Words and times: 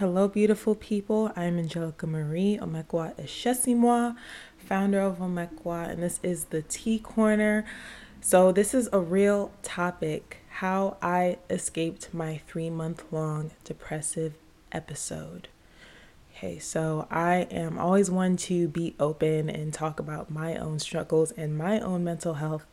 Hello, 0.00 0.28
beautiful 0.28 0.74
people. 0.74 1.30
I'm 1.36 1.58
Angelica 1.58 2.06
Marie 2.06 2.56
Omekwa 2.58 3.14
Eshesimwa, 3.20 4.16
founder 4.56 4.98
of 4.98 5.18
Omekwa, 5.18 5.90
and 5.90 6.02
this 6.02 6.18
is 6.22 6.44
the 6.46 6.62
Tea 6.62 6.98
Corner. 6.98 7.66
So, 8.22 8.50
this 8.50 8.72
is 8.72 8.88
a 8.94 8.98
real 8.98 9.52
topic 9.62 10.38
how 10.48 10.96
I 11.02 11.36
escaped 11.50 12.14
my 12.14 12.40
three 12.46 12.70
month 12.70 13.04
long 13.10 13.50
depressive 13.62 14.32
episode. 14.72 15.48
Okay, 16.34 16.58
so 16.58 17.06
I 17.10 17.46
am 17.50 17.78
always 17.78 18.10
one 18.10 18.38
to 18.38 18.68
be 18.68 18.94
open 18.98 19.50
and 19.50 19.70
talk 19.70 20.00
about 20.00 20.30
my 20.30 20.56
own 20.56 20.78
struggles 20.78 21.30
and 21.32 21.58
my 21.58 21.78
own 21.78 22.04
mental 22.04 22.32
health 22.32 22.64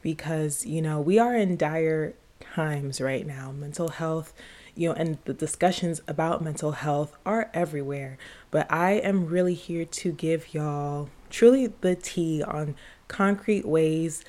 because, 0.00 0.64
you 0.64 0.80
know, 0.80 0.98
we 0.98 1.18
are 1.18 1.36
in 1.36 1.58
dire 1.58 2.14
times 2.54 3.02
right 3.02 3.26
now. 3.26 3.52
Mental 3.52 3.88
health, 3.88 4.32
you 4.74 4.88
know, 4.88 4.94
and 4.94 5.18
the 5.24 5.34
discussions 5.34 6.00
about 6.06 6.42
mental 6.42 6.72
health 6.72 7.16
are 7.24 7.50
everywhere. 7.54 8.18
But 8.50 8.70
I 8.70 8.92
am 8.92 9.26
really 9.26 9.54
here 9.54 9.84
to 9.84 10.12
give 10.12 10.54
y'all 10.54 11.08
truly 11.30 11.68
the 11.80 11.94
tea 11.94 12.42
on 12.42 12.74
concrete 13.08 13.66
ways 13.66 14.24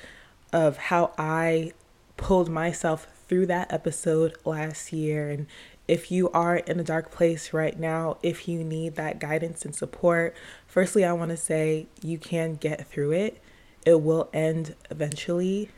of 0.52 0.76
how 0.76 1.12
I 1.18 1.72
pulled 2.16 2.48
myself 2.48 3.06
through 3.28 3.46
that 3.46 3.72
episode 3.72 4.36
last 4.44 4.92
year. 4.92 5.30
And 5.30 5.46
if 5.88 6.10
you 6.10 6.30
are 6.30 6.56
in 6.56 6.78
a 6.78 6.84
dark 6.84 7.10
place 7.10 7.52
right 7.52 7.78
now, 7.78 8.18
if 8.22 8.46
you 8.46 8.62
need 8.62 8.94
that 8.96 9.18
guidance 9.18 9.64
and 9.64 9.74
support, 9.74 10.34
firstly, 10.66 11.04
I 11.04 11.12
want 11.12 11.30
to 11.30 11.36
say 11.36 11.86
you 12.02 12.18
can 12.18 12.56
get 12.56 12.86
through 12.86 13.12
it. 13.12 13.42
It 13.84 14.00
will 14.00 14.28
end 14.32 14.76
eventually 14.90 15.70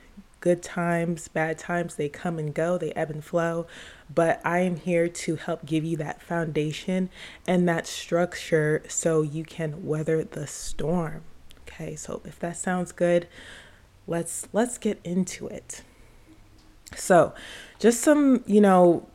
good 0.45 0.63
times, 0.63 1.27
bad 1.29 1.59
times, 1.59 1.95
they 1.95 2.07
come 2.11 2.39
and 2.39 2.53
go, 2.53 2.77
they 2.77 2.93
ebb 2.93 3.09
and 3.09 3.25
flow. 3.25 3.67
But 4.13 4.41
I 4.45 4.61
am 4.61 4.77
here 4.77 5.09
to 5.09 5.37
help 5.37 5.65
give 5.65 5.85
you 5.85 5.97
that 5.99 6.23
foundation 6.23 7.11
and 7.47 7.69
that 7.69 7.87
structure 7.87 8.83
so 8.89 9.23
you 9.23 9.45
can 9.45 9.87
weather 9.87 10.25
the 10.25 10.47
storm. 10.47 11.23
Okay, 11.63 11.97
so 11.97 12.21
if 12.25 12.39
that 12.41 12.57
sounds 12.57 12.93
good, 12.93 13.27
let's 14.07 14.47
let's 14.53 14.79
get 14.79 15.01
into 15.05 15.47
it. 15.49 15.83
So, 16.97 17.35
just 17.79 18.01
some, 18.01 18.45
you 18.47 18.61
know, 18.61 19.07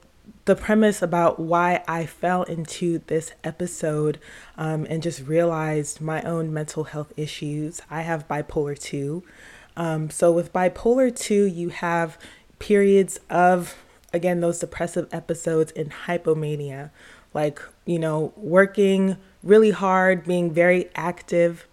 the 0.46 0.56
premise 0.56 1.02
about 1.02 1.40
why 1.40 1.84
I 1.88 2.06
fell 2.06 2.44
into 2.44 3.00
this 3.08 3.34
episode 3.44 4.20
um, 4.58 4.86
and 4.90 5.02
just 5.04 5.22
realized 5.28 6.02
my 6.02 6.22
own 6.24 6.54
mental 6.54 6.86
health 6.86 7.14
issues. 7.16 7.82
I 7.90 8.02
have 8.02 8.28
bipolar 8.28 8.78
2. 8.78 9.24
Um, 9.78 10.10
so 10.10 10.32
with 10.32 10.52
bipolar 10.52 11.16
2, 11.16 11.46
you 11.46 11.70
have 11.70 12.18
periods 12.58 13.20
of, 13.30 13.76
again, 14.14 14.42
those 14.42 14.60
depressive 14.60 15.08
episodes 15.12 15.72
and 15.76 15.92
hypomania, 15.92 16.92
like, 17.34 17.62
you 17.86 18.00
know, 18.00 18.34
working 18.36 19.18
really 19.44 19.72
hard, 19.72 20.26
being 20.26 20.52
very 20.52 20.90
active. 20.96 21.68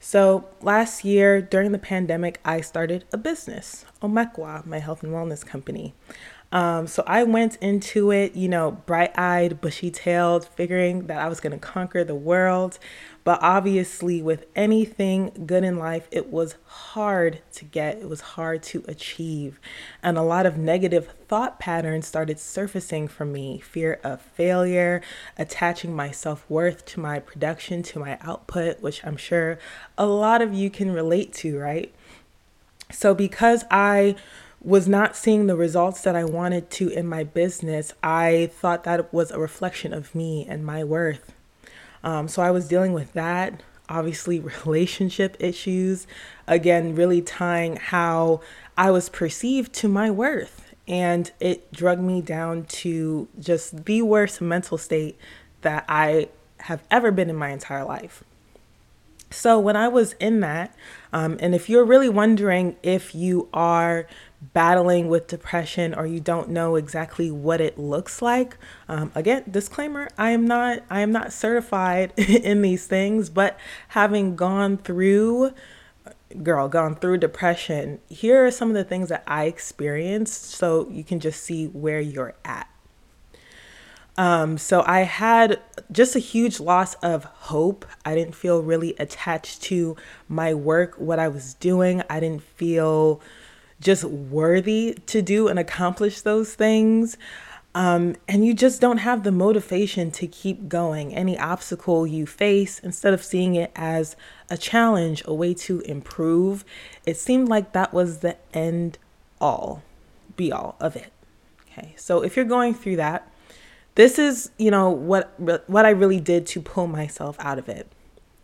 So 0.00 0.48
last 0.62 1.04
year 1.04 1.40
during 1.40 1.72
the 1.72 1.78
pandemic, 1.78 2.40
I 2.44 2.60
started 2.60 3.04
a 3.12 3.16
business, 3.16 3.84
Omekwa, 4.02 4.64
my 4.66 4.78
health 4.78 5.02
and 5.02 5.12
wellness 5.12 5.44
company. 5.44 5.94
Um, 6.50 6.86
so 6.86 7.02
I 7.06 7.24
went 7.24 7.56
into 7.56 8.10
it, 8.10 8.34
you 8.34 8.48
know, 8.48 8.70
bright 8.70 9.16
eyed, 9.18 9.60
bushy 9.60 9.90
tailed, 9.90 10.46
figuring 10.46 11.06
that 11.08 11.18
I 11.18 11.28
was 11.28 11.40
going 11.40 11.52
to 11.52 11.58
conquer 11.58 12.04
the 12.04 12.14
world. 12.14 12.78
But 13.22 13.40
obviously, 13.42 14.22
with 14.22 14.46
anything 14.56 15.44
good 15.44 15.62
in 15.62 15.76
life, 15.76 16.08
it 16.10 16.32
was 16.32 16.56
hard 16.64 17.42
to 17.52 17.66
get, 17.66 17.98
it 17.98 18.08
was 18.08 18.22
hard 18.22 18.62
to 18.64 18.82
achieve. 18.88 19.60
And 20.02 20.16
a 20.16 20.22
lot 20.22 20.46
of 20.46 20.56
negative 20.56 21.12
thought 21.28 21.60
patterns 21.60 22.06
started 22.06 22.38
surfacing 22.38 23.08
for 23.08 23.26
me 23.26 23.58
fear 23.58 24.00
of 24.02 24.22
failure, 24.22 25.02
attaching 25.36 25.94
my 25.94 26.10
self 26.10 26.48
worth 26.48 26.86
to 26.86 27.00
my 27.00 27.18
production, 27.18 27.82
to 27.82 27.98
my 27.98 28.16
output, 28.22 28.80
which 28.80 29.04
I'm 29.04 29.18
sure 29.18 29.58
a 29.98 30.06
lot 30.06 30.40
of 30.40 30.54
you 30.54 30.70
can 30.70 30.92
relate 30.92 31.34
to, 31.34 31.58
right? 31.58 31.94
So, 32.90 33.14
because 33.14 33.66
I 33.70 34.16
was 34.60 34.88
not 34.88 35.16
seeing 35.16 35.46
the 35.46 35.56
results 35.56 36.02
that 36.02 36.16
I 36.16 36.24
wanted 36.24 36.70
to 36.72 36.88
in 36.88 37.06
my 37.06 37.24
business, 37.24 37.92
I 38.02 38.50
thought 38.52 38.84
that 38.84 39.12
was 39.12 39.30
a 39.30 39.38
reflection 39.38 39.92
of 39.92 40.14
me 40.14 40.46
and 40.48 40.64
my 40.64 40.82
worth. 40.84 41.32
Um, 42.02 42.28
so 42.28 42.42
I 42.42 42.50
was 42.50 42.68
dealing 42.68 42.92
with 42.92 43.12
that, 43.12 43.62
obviously, 43.88 44.40
relationship 44.64 45.36
issues, 45.38 46.06
again, 46.46 46.94
really 46.94 47.22
tying 47.22 47.76
how 47.76 48.40
I 48.76 48.90
was 48.90 49.08
perceived 49.08 49.72
to 49.74 49.88
my 49.88 50.10
worth. 50.10 50.74
And 50.86 51.30
it 51.38 51.70
drug 51.70 52.00
me 52.00 52.22
down 52.22 52.64
to 52.64 53.28
just 53.38 53.84
the 53.84 54.02
worst 54.02 54.40
mental 54.40 54.78
state 54.78 55.18
that 55.60 55.84
I 55.88 56.28
have 56.60 56.82
ever 56.90 57.10
been 57.10 57.28
in 57.28 57.36
my 57.36 57.50
entire 57.50 57.84
life. 57.84 58.24
So, 59.30 59.58
when 59.58 59.76
I 59.76 59.88
was 59.88 60.14
in 60.14 60.40
that, 60.40 60.74
um, 61.12 61.36
and 61.40 61.54
if 61.54 61.68
you're 61.68 61.84
really 61.84 62.08
wondering 62.08 62.76
if 62.82 63.14
you 63.14 63.48
are 63.52 64.06
battling 64.40 65.08
with 65.08 65.26
depression 65.26 65.92
or 65.94 66.06
you 66.06 66.20
don't 66.20 66.48
know 66.48 66.76
exactly 66.76 67.30
what 67.30 67.60
it 67.60 67.76
looks 67.76 68.22
like 68.22 68.56
um, 68.88 69.10
again 69.14 69.42
disclaimer 69.50 70.08
i 70.16 70.30
am 70.30 70.46
not 70.46 70.80
i 70.88 71.00
am 71.00 71.10
not 71.10 71.32
certified 71.32 72.12
in 72.18 72.62
these 72.62 72.86
things 72.86 73.28
but 73.28 73.58
having 73.88 74.36
gone 74.36 74.76
through 74.76 75.52
girl 76.42 76.68
gone 76.68 76.94
through 76.94 77.18
depression 77.18 77.98
here 78.08 78.46
are 78.46 78.50
some 78.50 78.68
of 78.68 78.74
the 78.74 78.84
things 78.84 79.08
that 79.08 79.24
i 79.26 79.44
experienced 79.44 80.44
so 80.44 80.88
you 80.88 81.02
can 81.02 81.18
just 81.18 81.42
see 81.42 81.66
where 81.66 82.00
you're 82.00 82.34
at 82.44 82.68
um, 84.18 84.58
so 84.58 84.82
I 84.84 85.02
had 85.02 85.60
just 85.92 86.16
a 86.16 86.18
huge 86.18 86.58
loss 86.58 86.94
of 86.94 87.22
hope. 87.22 87.86
I 88.04 88.16
didn't 88.16 88.34
feel 88.34 88.60
really 88.64 88.96
attached 88.98 89.62
to 89.62 89.94
my 90.26 90.54
work, 90.54 90.96
what 90.96 91.20
I 91.20 91.28
was 91.28 91.54
doing. 91.54 92.02
I 92.10 92.18
didn't 92.18 92.42
feel 92.42 93.20
just 93.80 94.04
worthy 94.04 94.98
to 95.06 95.22
do 95.22 95.48
and 95.48 95.58
accomplish 95.58 96.20
those 96.20 96.54
things. 96.54 97.16
Um, 97.74 98.16
and 98.26 98.44
you 98.44 98.54
just 98.54 98.80
don't 98.80 98.98
have 98.98 99.22
the 99.22 99.30
motivation 99.30 100.10
to 100.12 100.26
keep 100.26 100.68
going. 100.68 101.14
Any 101.14 101.38
obstacle 101.38 102.06
you 102.06 102.26
face, 102.26 102.78
instead 102.80 103.14
of 103.14 103.22
seeing 103.22 103.54
it 103.54 103.70
as 103.76 104.16
a 104.50 104.56
challenge, 104.56 105.22
a 105.26 105.34
way 105.34 105.54
to 105.54 105.80
improve, 105.80 106.64
it 107.06 107.16
seemed 107.18 107.48
like 107.48 107.72
that 107.72 107.92
was 107.92 108.18
the 108.18 108.36
end 108.52 108.98
all, 109.40 109.82
be 110.36 110.50
all 110.50 110.76
of 110.80 110.96
it. 110.96 111.12
Okay, 111.70 111.94
so 111.96 112.22
if 112.22 112.34
you're 112.34 112.44
going 112.44 112.74
through 112.74 112.96
that, 112.96 113.30
this 113.94 114.18
is, 114.18 114.50
you 114.58 114.70
know, 114.70 114.90
what 114.90 115.38
what 115.68 115.84
I 115.84 115.90
really 115.90 116.20
did 116.20 116.46
to 116.48 116.60
pull 116.60 116.86
myself 116.86 117.36
out 117.38 117.58
of 117.58 117.68
it. 117.68 117.86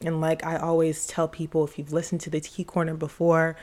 And 0.00 0.20
like 0.20 0.44
I 0.44 0.56
always 0.56 1.06
tell 1.06 1.26
people, 1.26 1.64
if 1.64 1.78
you've 1.78 1.92
listened 1.92 2.20
to 2.22 2.30
the 2.30 2.40
Tea 2.40 2.64
Corner 2.64 2.94
before, 2.94 3.56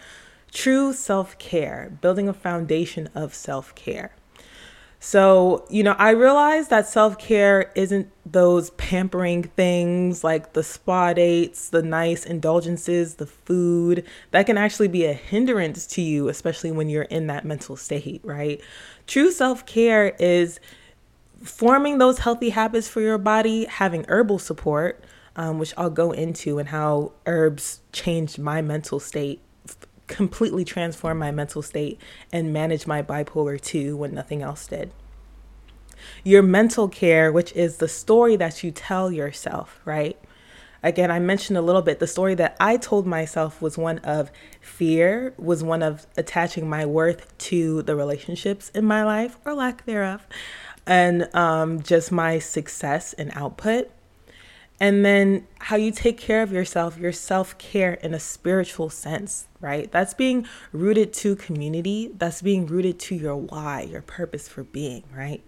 true 0.51 0.93
self 0.93 1.37
care, 1.37 1.97
building 2.01 2.27
a 2.27 2.33
foundation 2.33 3.09
of 3.15 3.33
self 3.33 3.73
care. 3.75 4.15
So, 5.03 5.65
you 5.67 5.81
know, 5.81 5.95
I 5.97 6.11
realize 6.11 6.67
that 6.67 6.87
self 6.87 7.17
care 7.17 7.71
isn't 7.73 8.11
those 8.23 8.69
pampering 8.71 9.43
things 9.43 10.23
like 10.23 10.53
the 10.53 10.61
spa 10.61 11.13
dates, 11.13 11.69
the 11.69 11.81
nice 11.81 12.23
indulgences, 12.23 13.15
the 13.15 13.25
food. 13.25 14.05
That 14.29 14.45
can 14.45 14.59
actually 14.59 14.89
be 14.89 15.05
a 15.05 15.13
hindrance 15.13 15.87
to 15.87 16.01
you, 16.03 16.29
especially 16.29 16.71
when 16.71 16.87
you're 16.87 17.03
in 17.03 17.25
that 17.27 17.45
mental 17.45 17.75
state, 17.75 18.21
right? 18.23 18.61
True 19.07 19.31
self 19.31 19.65
care 19.65 20.15
is 20.19 20.59
forming 21.41 21.97
those 21.97 22.19
healthy 22.19 22.51
habits 22.51 22.87
for 22.87 23.01
your 23.01 23.17
body, 23.17 23.65
having 23.65 24.05
herbal 24.07 24.37
support, 24.37 25.03
um, 25.35 25.57
which 25.57 25.73
I'll 25.77 25.89
go 25.89 26.11
into, 26.11 26.59
and 26.59 26.69
how 26.69 27.13
herbs 27.25 27.79
changed 27.91 28.37
my 28.37 28.61
mental 28.61 28.99
state 28.99 29.41
completely 30.11 30.63
transform 30.63 31.17
my 31.17 31.31
mental 31.31 31.61
state 31.61 31.99
and 32.31 32.53
manage 32.53 32.85
my 32.85 33.01
bipolar 33.01 33.59
2 33.59 33.97
when 33.97 34.13
nothing 34.13 34.43
else 34.43 34.67
did. 34.67 34.91
Your 36.23 36.43
mental 36.43 36.87
care, 36.87 37.31
which 37.31 37.51
is 37.53 37.77
the 37.77 37.87
story 37.87 38.35
that 38.35 38.63
you 38.63 38.71
tell 38.71 39.11
yourself, 39.11 39.79
right? 39.85 40.19
Again, 40.83 41.11
I 41.11 41.19
mentioned 41.19 41.57
a 41.57 41.61
little 41.61 41.83
bit 41.83 41.99
the 41.99 42.07
story 42.07 42.33
that 42.35 42.57
I 42.59 42.77
told 42.77 43.05
myself 43.05 43.61
was 43.61 43.77
one 43.77 43.99
of 43.99 44.31
fear, 44.59 45.33
was 45.37 45.63
one 45.63 45.83
of 45.83 46.07
attaching 46.17 46.67
my 46.67 46.85
worth 46.85 47.37
to 47.49 47.83
the 47.83 47.95
relationships 47.95 48.69
in 48.73 48.85
my 48.85 49.03
life 49.03 49.37
or 49.45 49.53
lack 49.53 49.85
thereof, 49.85 50.25
and 50.87 51.33
um, 51.35 51.83
just 51.83 52.11
my 52.11 52.39
success 52.39 53.13
and 53.13 53.31
output. 53.35 53.91
And 54.81 55.05
then 55.05 55.45
how 55.59 55.75
you 55.75 55.91
take 55.91 56.17
care 56.17 56.41
of 56.41 56.51
yourself, 56.51 56.97
your 56.97 57.11
self 57.11 57.55
care 57.59 57.93
in 57.93 58.15
a 58.15 58.19
spiritual 58.19 58.89
sense, 58.89 59.47
right? 59.59 59.91
That's 59.91 60.15
being 60.15 60.47
rooted 60.71 61.13
to 61.13 61.35
community, 61.35 62.11
that's 62.17 62.41
being 62.41 62.65
rooted 62.65 62.99
to 63.01 63.15
your 63.15 63.35
why, 63.35 63.81
your 63.81 64.01
purpose 64.01 64.47
for 64.47 64.63
being, 64.63 65.03
right? 65.15 65.43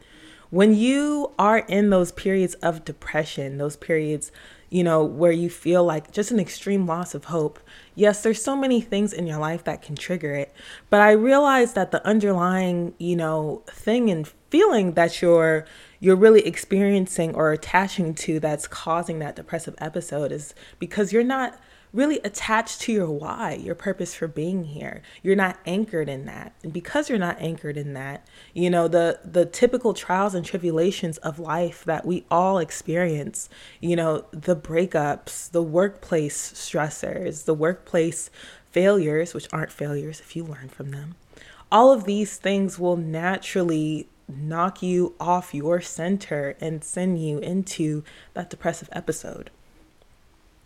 When 0.51 0.75
you 0.75 1.31
are 1.39 1.57
in 1.57 1.89
those 1.89 2.11
periods 2.11 2.53
of 2.55 2.85
depression, 2.85 3.57
those 3.57 3.75
periods, 3.75 4.31
you 4.69 4.83
know, 4.83 5.03
where 5.03 5.31
you 5.31 5.49
feel 5.49 5.83
like 5.83 6.11
just 6.11 6.29
an 6.29 6.39
extreme 6.39 6.85
loss 6.85 7.15
of 7.15 7.25
hope, 7.25 7.59
yes, 7.95 8.21
there's 8.21 8.39
so 8.39 8.55
many 8.55 8.81
things 8.81 9.13
in 9.13 9.25
your 9.25 9.39
life 9.39 9.63
that 9.63 9.81
can 9.81 9.95
trigger 9.95 10.35
it. 10.35 10.53
But 10.91 11.01
I 11.01 11.13
realize 11.13 11.73
that 11.73 11.89
the 11.89 12.05
underlying, 12.05 12.93
you 12.99 13.15
know, 13.15 13.63
thing 13.65 14.11
and 14.11 14.27
feeling 14.51 14.91
that 14.91 15.23
you're 15.23 15.65
you're 16.03 16.17
really 16.17 16.45
experiencing 16.45 17.33
or 17.33 17.53
attaching 17.53 18.13
to 18.13 18.37
that's 18.37 18.67
causing 18.67 19.19
that 19.19 19.37
depressive 19.37 19.73
episode 19.77 20.33
is 20.33 20.53
because 20.77 21.13
you're 21.13 21.23
not 21.23 21.57
really 21.93 22.19
attached 22.25 22.81
to 22.81 22.91
your 22.91 23.09
why, 23.09 23.53
your 23.53 23.73
purpose 23.73 24.13
for 24.13 24.27
being 24.27 24.65
here. 24.65 25.01
You're 25.21 25.37
not 25.37 25.59
anchored 25.65 26.09
in 26.09 26.25
that. 26.25 26.51
And 26.61 26.73
because 26.73 27.09
you're 27.09 27.19
not 27.19 27.37
anchored 27.39 27.77
in 27.77 27.93
that, 27.93 28.27
you 28.53 28.69
know, 28.69 28.89
the 28.89 29.21
the 29.23 29.45
typical 29.45 29.93
trials 29.93 30.35
and 30.35 30.45
tribulations 30.45 31.19
of 31.19 31.39
life 31.39 31.85
that 31.85 32.05
we 32.05 32.25
all 32.29 32.57
experience, 32.57 33.47
you 33.79 33.95
know, 33.95 34.25
the 34.31 34.57
breakups, 34.57 35.51
the 35.51 35.63
workplace 35.63 36.51
stressors, 36.51 37.45
the 37.45 37.53
workplace 37.53 38.29
failures, 38.71 39.33
which 39.33 39.47
aren't 39.53 39.71
failures 39.71 40.19
if 40.19 40.35
you 40.35 40.43
learn 40.43 40.67
from 40.67 40.91
them. 40.91 41.15
All 41.71 41.93
of 41.93 42.03
these 42.03 42.35
things 42.35 42.77
will 42.77 42.97
naturally 42.97 44.09
knock 44.27 44.81
you 44.81 45.13
off 45.19 45.53
your 45.53 45.81
center 45.81 46.55
and 46.59 46.83
send 46.83 47.21
you 47.21 47.39
into 47.39 48.03
that 48.33 48.49
depressive 48.49 48.89
episode. 48.91 49.49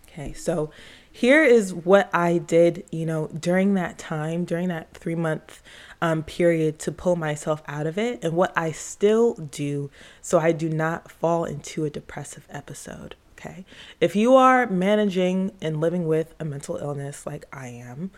Okay, 0.08 0.34
so 0.34 0.72
here 1.12 1.44
is 1.44 1.74
what 1.74 2.10
I 2.14 2.40
did, 2.40 2.86
you 2.92 3.06
know, 3.06 3.28
during 3.28 3.76
that 3.76 3.98
time, 3.98 4.46
during 4.46 4.68
that 4.70 4.94
three 4.94 5.16
month 5.16 5.62
um, 6.02 6.24
period 6.24 6.80
to 6.80 6.92
pull 6.92 7.16
myself 7.16 7.62
out 7.68 7.88
of 7.88 7.98
it, 7.98 8.24
and 8.24 8.34
what 8.34 8.52
I 8.56 8.72
still 8.72 9.34
do 9.34 9.90
so 10.22 10.40
I 10.40 10.52
do 10.52 10.70
not 10.70 11.12
fall 11.12 11.46
into 11.46 11.86
a 11.86 11.90
depressive 11.90 12.48
episode. 12.50 13.16
Okay. 13.38 13.66
If 14.02 14.16
you 14.16 14.36
are 14.36 14.66
managing 14.68 15.52
and 15.62 15.80
living 15.80 16.08
with 16.08 16.34
a 16.40 16.46
mental 16.46 16.78
illness 16.78 17.28
like 17.28 17.46
I 17.54 17.68
am, 17.68 18.10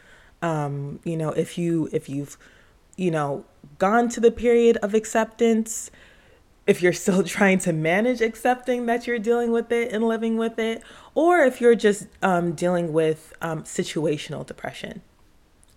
um, 0.41 0.99
you 1.03 1.17
know, 1.17 1.31
if 1.31 1.57
you 1.57 1.89
if 1.91 2.07
you've, 2.07 2.37
you 2.99 3.09
know, 3.09 3.45
gone 3.77 4.09
to 4.09 4.19
the 4.19 4.29
period 4.29 4.75
of 4.77 4.93
acceptance, 4.93 5.89
if 6.67 6.81
you're 6.81 6.91
still 6.91 7.23
trying 7.37 7.57
to 7.59 7.71
manage 7.71 8.19
accepting 8.19 8.87
that 8.87 9.07
you're 9.07 9.19
dealing 9.19 9.53
with 9.53 9.71
it 9.71 9.93
and 9.93 10.03
living 10.03 10.37
with 10.37 10.59
it, 10.59 10.83
or 11.15 11.39
if 11.39 11.61
you're 11.61 11.75
just 11.75 12.07
um, 12.21 12.51
dealing 12.51 12.91
with 12.91 13.33
um, 13.41 13.63
situational 13.63 14.45
depression. 14.45 15.01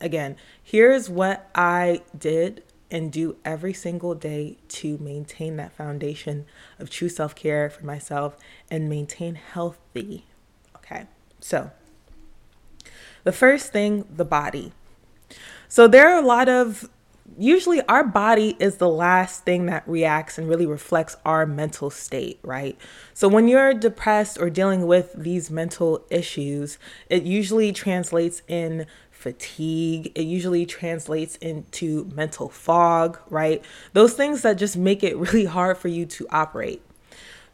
Again, 0.00 0.36
here's 0.60 1.08
what 1.08 1.48
I 1.54 2.02
did 2.18 2.64
and 2.90 3.12
do 3.12 3.36
every 3.44 3.72
single 3.72 4.16
day 4.16 4.58
to 4.68 4.98
maintain 4.98 5.56
that 5.56 5.72
foundation 5.72 6.44
of 6.80 6.90
true 6.90 7.08
self 7.08 7.36
care 7.36 7.70
for 7.70 7.86
myself 7.86 8.36
and 8.68 8.88
maintain 8.88 9.36
healthy. 9.36 10.26
Okay, 10.74 11.06
so 11.38 11.70
the 13.22 13.32
first 13.32 13.72
thing, 13.72 14.06
the 14.10 14.24
body. 14.24 14.72
So 15.68 15.86
there 15.86 16.08
are 16.08 16.20
a 16.20 16.26
lot 16.26 16.48
of 16.48 16.90
usually 17.38 17.80
our 17.82 18.04
body 18.04 18.56
is 18.58 18.76
the 18.76 18.88
last 18.88 19.44
thing 19.44 19.66
that 19.66 19.86
reacts 19.86 20.38
and 20.38 20.48
really 20.48 20.66
reflects 20.66 21.16
our 21.24 21.46
mental 21.46 21.90
state, 21.90 22.38
right? 22.42 22.76
So 23.14 23.28
when 23.28 23.48
you're 23.48 23.74
depressed 23.74 24.38
or 24.40 24.50
dealing 24.50 24.86
with 24.86 25.12
these 25.16 25.50
mental 25.50 26.04
issues, 26.10 26.78
it 27.08 27.24
usually 27.24 27.72
translates 27.72 28.42
in 28.48 28.86
fatigue. 29.10 30.12
It 30.14 30.22
usually 30.22 30.66
translates 30.66 31.36
into 31.36 32.10
mental 32.14 32.48
fog, 32.48 33.18
right? 33.30 33.64
Those 33.92 34.14
things 34.14 34.42
that 34.42 34.54
just 34.54 34.76
make 34.76 35.02
it 35.02 35.16
really 35.32 35.44
hard 35.44 35.78
for 35.78 35.88
you 35.88 36.06
to 36.06 36.26
operate. 36.30 36.82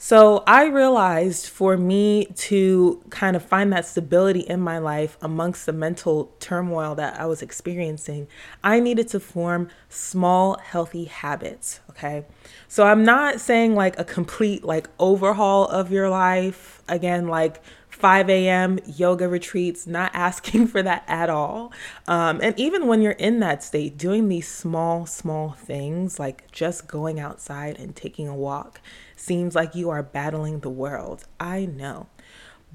So 0.01 0.45
I 0.47 0.67
realized 0.67 1.49
for 1.49 1.77
me 1.77 2.27
to 2.37 3.03
kind 3.11 3.35
of 3.35 3.45
find 3.45 3.73
that 3.73 3.85
stability 3.85 4.41
in 4.41 4.61
my 4.61 4.79
life 4.79 5.19
amongst 5.21 5.67
the 5.67 5.73
mental 5.73 6.33
turmoil 6.39 6.95
that 6.95 7.19
I 7.19 7.27
was 7.27 7.43
experiencing, 7.43 8.29
I 8.63 8.79
needed 8.79 9.09
to 9.09 9.19
form 9.19 9.69
small, 9.89 10.57
healthy 10.59 11.07
habits. 11.07 11.81
Okay. 11.91 12.25
So 12.69 12.87
I'm 12.87 13.05
not 13.05 13.41
saying 13.41 13.75
like 13.75 13.99
a 13.99 14.05
complete 14.05 14.63
like 14.63 14.89
overhaul 15.01 15.67
of 15.67 15.91
your 15.91 16.09
life. 16.09 16.81
Again, 16.89 17.27
like 17.27 17.61
5 17.89 18.31
a.m. 18.31 18.79
yoga 18.87 19.29
retreats, 19.29 19.85
not 19.89 20.13
asking 20.15 20.69
for 20.69 20.81
that 20.81 21.03
at 21.09 21.29
all. 21.29 21.73
Um, 22.07 22.39
and 22.41 22.57
even 22.57 22.87
when 22.87 23.03
you're 23.03 23.13
in 23.13 23.41
that 23.41 23.65
state, 23.65 23.99
doing 23.99 24.29
these 24.29 24.47
small, 24.47 25.07
small 25.07 25.51
things 25.51 26.21
like 26.21 26.49
just 26.53 26.87
going 26.87 27.19
outside 27.19 27.81
and 27.81 27.97
taking 27.97 28.29
a 28.29 28.37
walk 28.37 28.81
seems 29.21 29.55
like 29.55 29.75
you 29.75 29.91
are 29.91 30.03
battling 30.03 30.61
the 30.61 30.71
world. 30.71 31.25
I 31.39 31.67
know. 31.67 32.07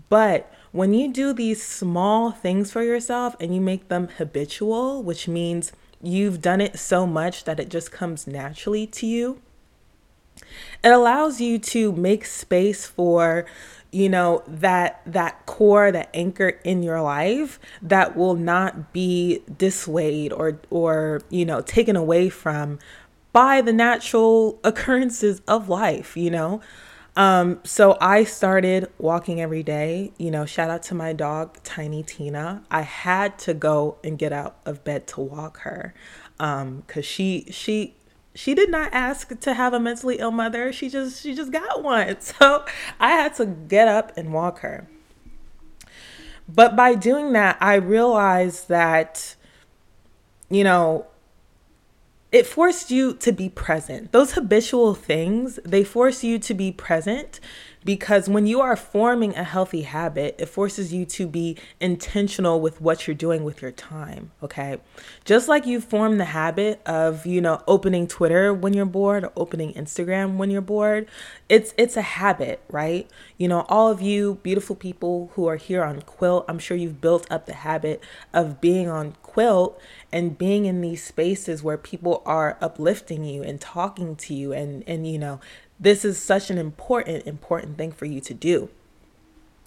But 0.10 0.52
when 0.72 0.94
you 0.94 1.12
do 1.12 1.34
these 1.34 1.64
small 1.64 2.32
things 2.32 2.72
for 2.72 2.84
yourself 2.84 3.36
and 3.40 3.54
you 3.54 3.62
make 3.62 3.90
them 3.90 4.10
habitual, 4.18 5.04
which 5.04 5.28
means 5.28 5.72
you've 6.02 6.42
done 6.42 6.62
it 6.62 6.80
so 6.80 7.06
much 7.06 7.44
that 7.44 7.60
it 7.60 7.70
just 7.70 7.92
comes 7.92 8.28
naturally 8.28 8.88
to 8.88 9.06
you, 9.06 9.42
it 10.84 10.90
allows 10.92 11.40
you 11.40 11.60
to 11.60 11.92
make 11.94 12.26
space 12.26 12.86
for 12.86 13.46
you 13.92 14.10
know 14.10 14.44
that 14.48 15.02
that 15.06 15.46
core 15.46 15.92
that 15.92 16.10
anchor 16.14 16.60
in 16.64 16.82
your 16.82 17.00
life 17.02 17.60
that 17.82 18.18
will 18.18 18.34
not 18.34 18.92
be 18.92 19.42
dissuade 19.56 20.34
or 20.34 20.60
or 20.72 21.22
you 21.30 21.46
know 21.46 21.62
taken 21.62 21.96
away 21.96 22.28
from 22.28 22.80
by 23.34 23.62
the 23.62 23.74
natural 23.74 24.60
occurrences 24.64 25.42
of 25.48 25.68
life 25.68 26.16
you 26.16 26.32
know 26.32 26.62
um 27.16 27.60
so 27.64 27.98
i 28.00 28.24
started 28.24 28.90
walking 28.98 29.42
every 29.42 29.62
day 29.62 30.12
you 30.18 30.32
know 30.32 30.46
shout 30.46 30.70
out 30.70 30.82
to 30.82 30.96
my 30.96 31.12
dog 31.14 31.62
tiny 31.64 32.02
tina 32.02 32.64
i 32.72 32.82
had 32.82 33.38
to 33.38 33.54
go 33.54 33.98
and 34.04 34.18
get 34.18 34.32
out 34.32 34.58
of 34.66 34.84
bed 34.84 35.06
to 35.06 35.20
walk 35.20 35.60
her 35.60 35.94
um 36.40 36.84
because 36.88 37.06
she 37.06 37.46
she 37.52 37.94
she 38.36 38.56
did 38.56 38.70
not 38.70 38.90
ask 38.94 39.40
to 39.40 39.54
have 39.54 39.74
a 39.74 39.80
mentally 39.80 40.18
ill 40.18 40.32
mother. 40.32 40.74
She 40.74 40.90
just 40.90 41.22
she 41.22 41.36
just 41.36 41.52
got 41.52 41.84
one. 41.84 42.18
So 42.20 42.66
I 43.00 43.12
had 43.12 43.36
to 43.36 43.46
get 43.46 43.88
up 43.88 44.12
and 44.18 44.34
walk 44.34 44.60
her. 44.60 44.88
But 46.48 46.76
by 46.76 46.96
doing 46.96 47.34
that, 47.34 47.58
I 47.62 47.76
realized 47.76 48.70
that 48.70 49.36
you 50.50 50.64
know, 50.64 51.08
it 52.34 52.48
forced 52.48 52.90
you 52.90 53.14
to 53.14 53.32
be 53.32 53.48
present. 53.48 54.12
Those 54.12 54.34
habitual 54.34 54.96
things, 54.96 55.60
they 55.64 55.84
force 55.84 56.24
you 56.24 56.40
to 56.40 56.54
be 56.56 56.72
present 56.72 57.40
because 57.86 58.30
when 58.30 58.48
you 58.48 58.62
are 58.62 58.76
forming 58.76 59.36
a 59.36 59.44
healthy 59.44 59.84
habit, 59.84 60.36
it 60.40 60.48
forces 60.48 60.94
you 60.94 61.06
to 61.06 61.28
be 61.28 61.58
intentional 61.80 62.60
with 62.60 62.82
what 62.82 63.06
you're 63.06 63.16
doing 63.16 63.44
with 63.44 63.62
your 63.62 63.72
time, 63.72 64.32
okay? 64.42 64.78
Just 65.26 65.48
like 65.48 65.66
you 65.66 65.82
form 65.82 66.18
the 66.18 66.26
habit 66.26 66.82
of, 66.86 67.26
you 67.26 67.42
know, 67.42 67.62
opening 67.68 68.08
Twitter 68.08 68.54
when 68.54 68.74
you're 68.74 68.86
bored 68.86 69.26
or 69.26 69.34
opening 69.36 69.74
Instagram 69.74 70.38
when 70.38 70.50
you're 70.50 70.62
bored, 70.62 71.08
it's 71.50 71.74
it's 71.78 71.98
a 71.98 72.02
habit, 72.02 72.64
right? 72.70 73.08
You 73.38 73.48
know, 73.48 73.66
all 73.70 73.92
of 73.92 74.02
you 74.02 74.40
beautiful 74.44 74.76
people 74.76 75.32
who 75.36 75.46
are 75.48 75.58
here 75.58 75.84
on 75.84 76.02
Quilt, 76.02 76.46
I'm 76.48 76.60
sure 76.60 76.78
you've 76.78 77.02
built 77.02 77.30
up 77.30 77.46
the 77.46 77.54
habit 77.54 78.02
of 78.34 78.62
being 78.62 78.88
on 78.90 79.16
Quilt 79.34 79.82
and 80.12 80.38
being 80.38 80.66
in 80.66 80.82
these 80.82 81.04
spaces 81.04 81.64
where 81.64 81.78
people 81.78 82.22
are 82.24 82.56
uplifting 82.62 83.26
you 83.26 83.42
and 83.42 83.60
talking 83.60 84.16
to 84.16 84.34
you 84.36 84.54
and 84.54 84.84
and 84.86 85.08
you 85.08 85.18
know 85.18 85.40
this 85.80 86.06
is 86.06 86.22
such 86.22 86.50
an 86.50 86.58
important, 86.58 87.26
important 87.26 87.78
thing 87.78 87.92
for 87.92 88.06
you 88.06 88.22
to 88.22 88.34
do. 88.34 88.70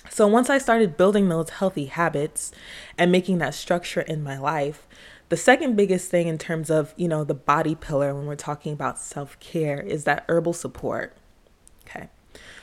So 0.08 0.26
once 0.26 0.49
I 0.49 0.58
started 0.58 0.96
building 0.96 1.28
those 1.28 1.50
healthy 1.50 1.87
habits 1.87 2.52
and 2.96 3.11
making 3.11 3.38
that 3.38 3.54
structure 3.54 4.02
in 4.02 4.23
my 4.23 4.38
life, 4.38 4.87
the 5.28 5.37
second 5.37 5.75
biggest 5.76 6.11
thing 6.11 6.28
in 6.28 6.38
terms 6.38 6.70
of, 6.70 6.94
you 6.96 7.08
know, 7.08 7.25
the 7.25 7.35
body 7.35 7.75
pillar 7.75 8.14
when 8.14 8.26
we're 8.26 8.37
talking 8.37 8.73
about 8.73 8.99
self-care 8.99 9.80
is 9.80 10.04
that 10.04 10.25
herbal 10.28 10.52
support. 10.52 11.16
Okay. 11.87 12.08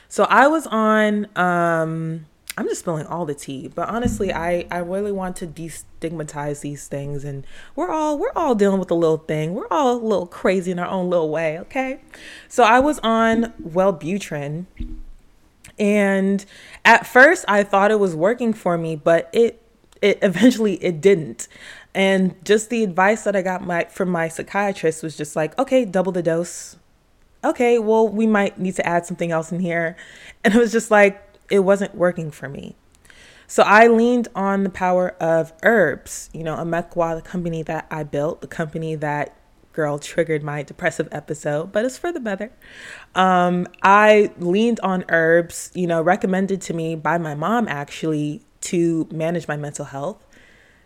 So 0.08 0.24
I 0.24 0.46
was 0.46 0.66
on 0.68 1.28
um 1.36 2.26
I'm 2.56 2.68
just 2.68 2.80
spilling 2.80 3.06
all 3.06 3.26
the 3.26 3.34
tea, 3.34 3.68
but 3.68 3.88
honestly, 3.88 4.32
I 4.32 4.66
I 4.70 4.78
really 4.78 5.10
want 5.10 5.34
to 5.36 5.46
destigmatize 5.46 6.60
these 6.60 6.86
things, 6.86 7.24
and 7.24 7.44
we're 7.74 7.90
all 7.90 8.16
we're 8.16 8.32
all 8.36 8.54
dealing 8.54 8.78
with 8.78 8.90
a 8.92 8.94
little 8.94 9.18
thing. 9.18 9.54
We're 9.54 9.68
all 9.70 9.96
a 9.96 9.98
little 9.98 10.26
crazy 10.26 10.70
in 10.70 10.78
our 10.78 10.86
own 10.86 11.10
little 11.10 11.30
way, 11.30 11.58
okay? 11.60 12.00
So 12.48 12.62
I 12.62 12.78
was 12.78 13.00
on 13.00 13.52
Wellbutrin, 13.60 14.66
and 15.80 16.44
at 16.84 17.06
first 17.06 17.44
I 17.48 17.64
thought 17.64 17.90
it 17.90 17.98
was 17.98 18.14
working 18.14 18.52
for 18.52 18.78
me, 18.78 18.94
but 18.94 19.30
it 19.32 19.60
it 20.00 20.18
eventually 20.22 20.74
it 20.74 21.00
didn't. 21.00 21.48
And 21.92 22.34
just 22.44 22.70
the 22.70 22.84
advice 22.84 23.24
that 23.24 23.34
I 23.34 23.42
got 23.42 23.64
my 23.64 23.84
from 23.84 24.10
my 24.10 24.28
psychiatrist 24.28 25.02
was 25.02 25.16
just 25.16 25.34
like, 25.34 25.58
okay, 25.58 25.84
double 25.84 26.12
the 26.12 26.22
dose. 26.22 26.76
Okay, 27.42 27.78
well, 27.78 28.08
we 28.08 28.26
might 28.26 28.58
need 28.58 28.76
to 28.76 28.86
add 28.86 29.06
something 29.06 29.30
else 29.30 29.50
in 29.52 29.60
here. 29.60 29.96
And 30.44 30.54
it 30.54 30.58
was 30.58 30.72
just 30.72 30.90
like, 30.90 31.23
it 31.50 31.60
wasn't 31.60 31.94
working 31.94 32.30
for 32.30 32.48
me. 32.48 32.76
So 33.46 33.62
I 33.62 33.88
leaned 33.88 34.28
on 34.34 34.64
the 34.64 34.70
power 34.70 35.10
of 35.20 35.52
herbs, 35.62 36.30
you 36.32 36.42
know, 36.42 36.56
Omekwa, 36.56 37.16
the 37.16 37.28
company 37.28 37.62
that 37.62 37.86
I 37.90 38.02
built, 38.02 38.40
the 38.40 38.46
company 38.46 38.94
that 38.96 39.36
girl 39.74 39.98
triggered 39.98 40.42
my 40.42 40.62
depressive 40.62 41.08
episode, 41.12 41.72
but 41.72 41.84
it's 41.84 41.98
for 41.98 42.12
the 42.12 42.20
better. 42.20 42.50
Um, 43.14 43.66
I 43.82 44.32
leaned 44.38 44.80
on 44.80 45.04
herbs, 45.08 45.70
you 45.74 45.86
know, 45.86 46.00
recommended 46.00 46.60
to 46.62 46.74
me 46.74 46.94
by 46.94 47.18
my 47.18 47.34
mom 47.34 47.68
actually 47.68 48.42
to 48.62 49.06
manage 49.10 49.46
my 49.46 49.56
mental 49.56 49.84
health. 49.84 50.24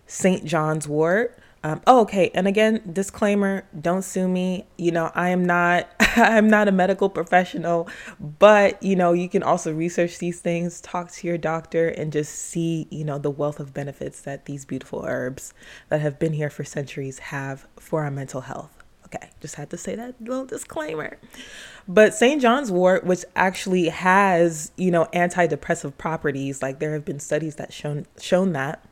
St. 0.06 0.44
John's 0.44 0.88
wort, 0.88 1.38
Um, 1.64 1.80
oh, 1.86 2.02
okay. 2.02 2.30
And 2.34 2.46
again, 2.46 2.82
disclaimer: 2.92 3.66
don't 3.78 4.02
sue 4.02 4.28
me. 4.28 4.66
You 4.76 4.92
know, 4.92 5.10
I 5.14 5.30
am 5.30 5.44
not. 5.44 5.88
I'm 6.00 6.48
not 6.48 6.68
a 6.68 6.72
medical 6.72 7.08
professional, 7.08 7.88
but 8.20 8.82
you 8.82 8.96
know, 8.96 9.12
you 9.12 9.28
can 9.28 9.42
also 9.42 9.72
research 9.72 10.18
these 10.18 10.40
things, 10.40 10.80
talk 10.80 11.10
to 11.12 11.26
your 11.26 11.38
doctor, 11.38 11.88
and 11.88 12.12
just 12.12 12.34
see, 12.34 12.86
you 12.90 13.04
know, 13.04 13.18
the 13.18 13.30
wealth 13.30 13.60
of 13.60 13.74
benefits 13.74 14.20
that 14.22 14.46
these 14.46 14.64
beautiful 14.64 15.04
herbs 15.06 15.52
that 15.88 16.00
have 16.00 16.18
been 16.18 16.32
here 16.32 16.50
for 16.50 16.64
centuries 16.64 17.18
have 17.18 17.66
for 17.76 18.04
our 18.04 18.10
mental 18.10 18.42
health. 18.42 18.78
Okay, 19.06 19.30
just 19.40 19.54
had 19.54 19.70
to 19.70 19.78
say 19.78 19.94
that 19.94 20.14
little 20.20 20.44
disclaimer. 20.44 21.18
But 21.86 22.14
St. 22.14 22.42
John's 22.42 22.70
wort, 22.70 23.04
which 23.04 23.24
actually 23.34 23.88
has, 23.88 24.70
you 24.76 24.90
know, 24.90 25.06
antidepressive 25.14 25.96
properties, 25.96 26.60
like 26.60 26.78
there 26.78 26.92
have 26.92 27.06
been 27.06 27.18
studies 27.18 27.56
that 27.56 27.72
shown 27.72 28.06
shown 28.20 28.52
that. 28.52 28.84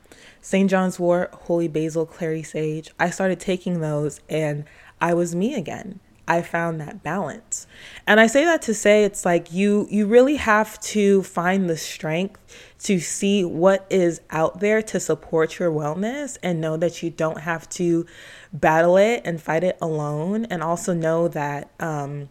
St. 0.47 0.71
John's 0.71 1.01
wort, 1.01 1.35
holy 1.35 1.67
basil, 1.67 2.07
clary 2.07 2.45
sage, 2.45 2.93
I 3.01 3.11
started 3.11 3.41
taking 3.41 3.81
those 3.81 4.21
and 4.29 4.65
I 5.01 5.13
was 5.13 5.35
me 5.35 5.57
again. 5.57 5.99
I 6.29 6.43
found 6.43 6.81
that 6.81 7.03
balance. 7.03 7.67
And 8.07 8.21
I 8.21 8.29
say 8.29 8.45
that 8.45 8.63
to 8.63 8.73
say 8.73 9.03
it's 9.03 9.25
like 9.25 9.53
you 9.53 9.89
you 9.91 10.07
really 10.07 10.37
have 10.37 10.79
to 10.83 11.25
find 11.25 11.69
the 11.69 11.77
strength 11.77 12.39
to 12.85 13.01
see 13.01 13.45
what 13.45 13.89
is 13.91 14.21
out 14.31 14.61
there 14.61 14.83
to 14.83 15.01
support 15.01 15.59
your 15.59 15.73
wellness 15.73 16.39
and 16.45 16.61
know 16.61 16.77
that 16.77 17.03
you 17.03 17.11
don't 17.11 17.41
have 17.41 17.69
to 17.71 18.07
battle 18.53 18.97
it 18.97 19.23
and 19.25 19.43
fight 19.43 19.65
it 19.65 19.77
alone 19.83 20.45
and 20.45 20.63
also 20.63 20.95
know 20.95 21.27
that 21.27 21.73
um 21.81 22.29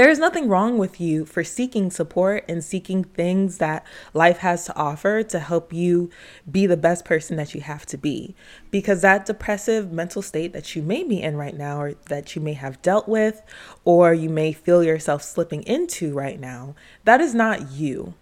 there's 0.00 0.18
nothing 0.18 0.48
wrong 0.48 0.78
with 0.78 0.98
you 0.98 1.26
for 1.26 1.44
seeking 1.44 1.90
support 1.90 2.42
and 2.48 2.64
seeking 2.64 3.04
things 3.04 3.58
that 3.58 3.84
life 4.14 4.38
has 4.38 4.64
to 4.64 4.74
offer 4.74 5.22
to 5.22 5.38
help 5.38 5.74
you 5.74 6.08
be 6.50 6.64
the 6.64 6.74
best 6.74 7.04
person 7.04 7.36
that 7.36 7.54
you 7.54 7.60
have 7.60 7.84
to 7.84 7.98
be. 7.98 8.34
Because 8.70 9.02
that 9.02 9.26
depressive 9.26 9.92
mental 9.92 10.22
state 10.22 10.54
that 10.54 10.74
you 10.74 10.80
may 10.80 11.04
be 11.04 11.20
in 11.20 11.36
right 11.36 11.54
now, 11.54 11.82
or 11.82 11.92
that 12.08 12.34
you 12.34 12.40
may 12.40 12.54
have 12.54 12.80
dealt 12.80 13.08
with, 13.08 13.42
or 13.84 14.14
you 14.14 14.30
may 14.30 14.54
feel 14.54 14.82
yourself 14.82 15.22
slipping 15.22 15.62
into 15.64 16.14
right 16.14 16.40
now, 16.40 16.74
that 17.04 17.20
is 17.20 17.34
not 17.34 17.70
you. 17.70 18.14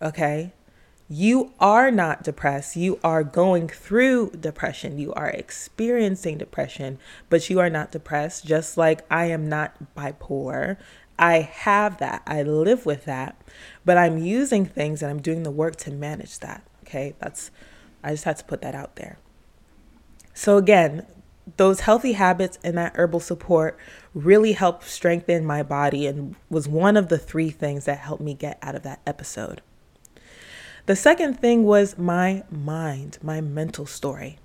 Okay? 0.00 0.54
You 1.14 1.52
are 1.60 1.90
not 1.90 2.22
depressed. 2.22 2.74
You 2.74 2.98
are 3.04 3.22
going 3.22 3.68
through 3.68 4.30
depression. 4.40 4.98
You 4.98 5.12
are 5.12 5.28
experiencing 5.28 6.38
depression, 6.38 6.98
but 7.28 7.50
you 7.50 7.60
are 7.60 7.68
not 7.68 7.90
depressed, 7.90 8.46
just 8.46 8.78
like 8.78 9.02
I 9.10 9.26
am 9.26 9.46
not 9.46 9.94
bipolar. 9.94 10.78
I 11.18 11.40
have 11.40 11.98
that. 11.98 12.22
I 12.26 12.42
live 12.42 12.86
with 12.86 13.04
that, 13.04 13.40
but 13.84 13.96
I'm 13.96 14.18
using 14.18 14.66
things 14.66 15.02
and 15.02 15.10
I'm 15.10 15.22
doing 15.22 15.42
the 15.42 15.50
work 15.50 15.76
to 15.76 15.90
manage 15.90 16.38
that. 16.40 16.64
Okay. 16.82 17.14
That's, 17.18 17.50
I 18.02 18.10
just 18.10 18.24
had 18.24 18.38
to 18.38 18.44
put 18.44 18.60
that 18.62 18.74
out 18.74 18.96
there. 18.96 19.18
So, 20.34 20.56
again, 20.56 21.06
those 21.56 21.80
healthy 21.80 22.12
habits 22.12 22.58
and 22.64 22.78
that 22.78 22.92
herbal 22.94 23.20
support 23.20 23.76
really 24.14 24.52
helped 24.52 24.84
strengthen 24.84 25.44
my 25.44 25.62
body 25.62 26.06
and 26.06 26.36
was 26.48 26.68
one 26.68 26.96
of 26.96 27.08
the 27.08 27.18
three 27.18 27.50
things 27.50 27.84
that 27.84 27.98
helped 27.98 28.22
me 28.22 28.34
get 28.34 28.58
out 28.62 28.74
of 28.74 28.82
that 28.82 29.00
episode. 29.06 29.60
The 30.86 30.96
second 30.96 31.38
thing 31.38 31.64
was 31.64 31.96
my 31.96 32.44
mind, 32.50 33.18
my 33.22 33.40
mental 33.40 33.86
story. 33.86 34.38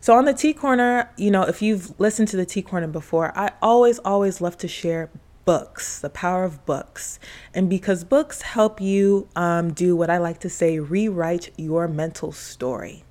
So 0.00 0.14
on 0.14 0.24
the 0.24 0.34
Tea 0.34 0.52
Corner, 0.52 1.10
you 1.16 1.30
know, 1.30 1.42
if 1.42 1.62
you've 1.62 1.98
listened 1.98 2.28
to 2.28 2.36
the 2.36 2.44
Tea 2.44 2.62
Corner 2.62 2.88
before, 2.88 3.36
I 3.38 3.52
always, 3.62 3.98
always 4.00 4.40
love 4.40 4.58
to 4.58 4.68
share 4.68 5.10
books, 5.44 5.98
the 5.98 6.10
power 6.10 6.44
of 6.44 6.64
books. 6.66 7.18
And 7.54 7.68
because 7.68 8.04
books 8.04 8.42
help 8.42 8.80
you 8.80 9.28
um, 9.36 9.72
do 9.72 9.96
what 9.96 10.10
I 10.10 10.18
like 10.18 10.40
to 10.40 10.48
say, 10.48 10.78
rewrite 10.78 11.50
your 11.56 11.88
mental 11.88 12.32
story. 12.32 13.04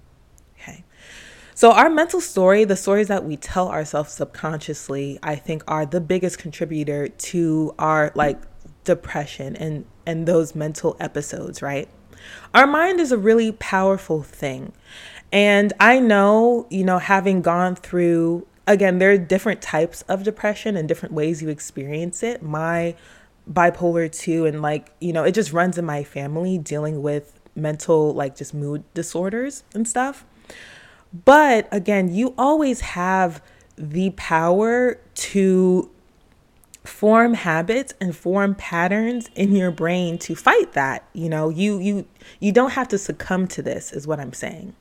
Okay. 0.60 0.84
So, 1.54 1.72
our 1.72 1.90
mental 1.90 2.22
story, 2.22 2.64
the 2.64 2.76
stories 2.76 3.08
that 3.08 3.26
we 3.26 3.38
tell 3.38 3.70
ourselves 3.70 4.14
subconsciously, 4.14 5.20
I 5.22 5.36
think 5.36 5.64
are 5.68 5.86
the 5.86 6.02
biggest 6.02 6.40
contributor 6.40 7.08
to 7.08 7.76
our 7.78 8.12
like 8.16 8.42
depression 8.84 9.56
and, 9.56 9.86
and 10.06 10.28
those 10.28 10.56
mental 10.56 10.98
episodes, 11.00 11.62
right? 11.62 11.88
Our 12.54 12.68
mind 12.68 13.00
is 13.00 13.12
a 13.12 13.18
really 13.18 13.52
powerful 13.52 14.24
thing. 14.24 14.74
And 15.32 15.72
I 15.80 16.00
know, 16.00 16.68
you 16.70 16.84
know, 16.84 17.00
having 17.00 17.42
gone 17.42 17.76
through 17.76 18.46
again, 18.72 19.00
there 19.00 19.12
are 19.12 19.18
different 19.18 19.62
types 19.62 20.02
of 20.04 20.24
depression 20.24 20.76
and 20.76 20.88
different 20.88 21.14
ways 21.14 21.42
you 21.42 21.50
experience 21.50 22.24
it. 22.24 22.42
My 22.42 22.96
bipolar 23.52 24.12
2 24.12 24.46
and 24.46 24.62
like, 24.62 24.92
you 25.00 25.14
know, 25.14 25.24
it 25.24 25.34
just 25.34 25.52
runs 25.54 25.78
in 25.78 25.86
my 25.86 26.04
family 26.04 26.58
dealing 26.58 27.02
with 27.02 27.40
mental 27.56 28.14
like 28.14 28.36
just 28.36 28.54
mood 28.54 28.84
disorders 28.94 29.64
and 29.74 29.88
stuff. 29.88 30.26
But 31.26 31.68
again, 31.72 32.14
you 32.14 32.34
always 32.38 32.82
have 32.82 33.44
the 33.78 34.12
power 34.12 35.00
to 35.14 35.90
form 36.84 37.36
habits 37.36 37.94
and 38.02 38.16
form 38.16 38.56
patterns 38.56 39.30
in 39.36 39.56
your 39.56 39.72
brain 39.72 40.18
to 40.20 40.36
fight 40.36 40.74
that. 40.74 41.04
You 41.14 41.30
know, 41.30 41.50
you 41.50 41.80
you 41.80 42.08
you 42.40 42.52
don't 42.52 42.72
have 42.72 42.88
to 42.90 42.98
succumb 42.98 43.48
to 43.50 43.62
this 43.62 43.92
is 43.92 44.08
what 44.08 44.20
I'm 44.20 44.34
saying. 44.34 44.76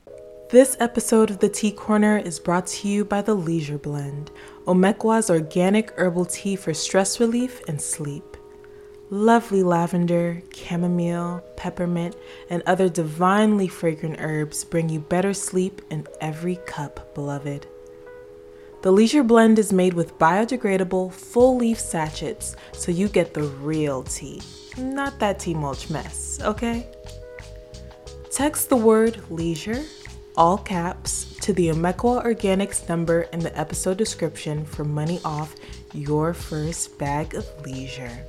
This 0.51 0.75
episode 0.81 1.29
of 1.29 1.39
the 1.39 1.47
Tea 1.47 1.71
Corner 1.71 2.17
is 2.17 2.37
brought 2.37 2.67
to 2.67 2.89
you 2.89 3.05
by 3.05 3.21
the 3.21 3.33
Leisure 3.33 3.77
Blend, 3.77 4.31
Omekwa's 4.65 5.29
organic 5.29 5.91
herbal 5.95 6.25
tea 6.25 6.57
for 6.57 6.73
stress 6.73 7.21
relief 7.21 7.61
and 7.69 7.81
sleep. 7.81 8.35
Lovely 9.09 9.63
lavender, 9.63 10.43
chamomile, 10.53 11.41
peppermint, 11.55 12.17
and 12.49 12.61
other 12.65 12.89
divinely 12.89 13.69
fragrant 13.69 14.17
herbs 14.19 14.65
bring 14.65 14.89
you 14.89 14.99
better 14.99 15.33
sleep 15.33 15.81
in 15.89 16.05
every 16.19 16.57
cup, 16.65 17.15
beloved. 17.15 17.65
The 18.81 18.91
Leisure 18.91 19.23
Blend 19.23 19.57
is 19.57 19.71
made 19.71 19.93
with 19.93 20.19
biodegradable 20.19 21.13
full 21.13 21.55
leaf 21.55 21.79
sachets, 21.79 22.57
so 22.73 22.91
you 22.91 23.07
get 23.07 23.33
the 23.33 23.43
real 23.43 24.03
tea, 24.03 24.41
not 24.77 25.17
that 25.19 25.39
tea 25.39 25.53
mulch 25.53 25.89
mess, 25.89 26.41
okay? 26.41 26.89
Text 28.29 28.67
the 28.67 28.75
word 28.75 29.21
leisure 29.29 29.81
all 30.37 30.57
caps, 30.57 31.35
to 31.41 31.53
the 31.53 31.67
Omekwa 31.69 32.23
Organics 32.23 32.87
number 32.87 33.21
in 33.33 33.39
the 33.39 33.57
episode 33.59 33.97
description 33.97 34.65
for 34.65 34.83
money 34.83 35.19
off 35.25 35.55
your 35.93 36.33
first 36.33 36.97
bag 36.97 37.35
of 37.35 37.45
leisure. 37.65 38.25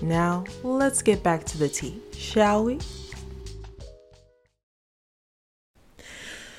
Now, 0.00 0.44
let's 0.62 1.02
get 1.02 1.22
back 1.22 1.44
to 1.44 1.58
the 1.58 1.68
tea, 1.68 2.00
shall 2.12 2.64
we? 2.64 2.78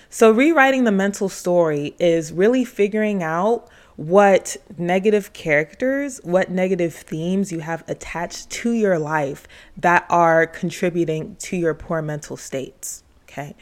So, 0.09 0.31
rewriting 0.31 0.83
the 0.83 0.91
mental 0.91 1.29
story 1.29 1.95
is 1.99 2.31
really 2.31 2.65
figuring 2.65 3.23
out 3.23 3.69
what 3.95 4.55
negative 4.77 5.33
characters, 5.33 6.21
what 6.23 6.49
negative 6.49 6.93
themes 6.93 7.51
you 7.51 7.59
have 7.59 7.83
attached 7.87 8.49
to 8.49 8.71
your 8.71 8.97
life 8.97 9.47
that 9.75 10.05
are 10.09 10.47
contributing 10.47 11.35
to 11.39 11.57
your 11.57 11.73
poor 11.73 12.01
mental 12.01 12.37
states. 12.37 13.03
Okay. 13.23 13.55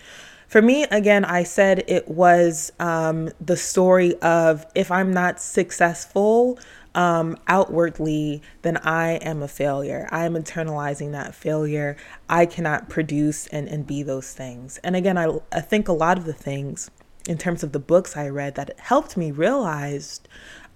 For 0.48 0.62
me, 0.62 0.84
again, 0.84 1.26
I 1.26 1.44
said 1.44 1.84
it 1.88 2.08
was 2.08 2.72
um, 2.80 3.30
the 3.42 3.58
story 3.58 4.16
of 4.22 4.66
if 4.76 4.92
I'm 4.92 5.12
not 5.12 5.42
successful 5.42 6.58
um, 6.96 7.38
outwardly, 7.48 8.42
then 8.62 8.78
I 8.78 9.16
am 9.16 9.44
a 9.44 9.48
failure. 9.50 10.08
I 10.10 10.26
am 10.26 10.36
internalizing 10.36 11.12
that 11.12 11.36
failure. 11.36 11.98
I 12.30 12.46
cannot 12.46 12.88
produce 12.88 13.48
and, 13.48 13.68
and 13.68 13.86
be 13.86 14.04
those 14.04 14.34
things. 14.34 14.80
And 14.86 14.96
again, 14.96 15.18
I, 15.18 15.38
I 15.52 15.60
think 15.60 15.90
a 15.90 15.94
lot 15.94 16.18
of 16.18 16.24
the 16.24 16.34
things 16.34 16.90
in 17.28 17.38
terms 17.38 17.62
of 17.62 17.74
the 17.74 17.80
books 17.80 18.16
I 18.16 18.30
read 18.30 18.56
that 18.56 18.80
helped 18.80 19.18
me 19.18 19.32
realize 19.32 20.22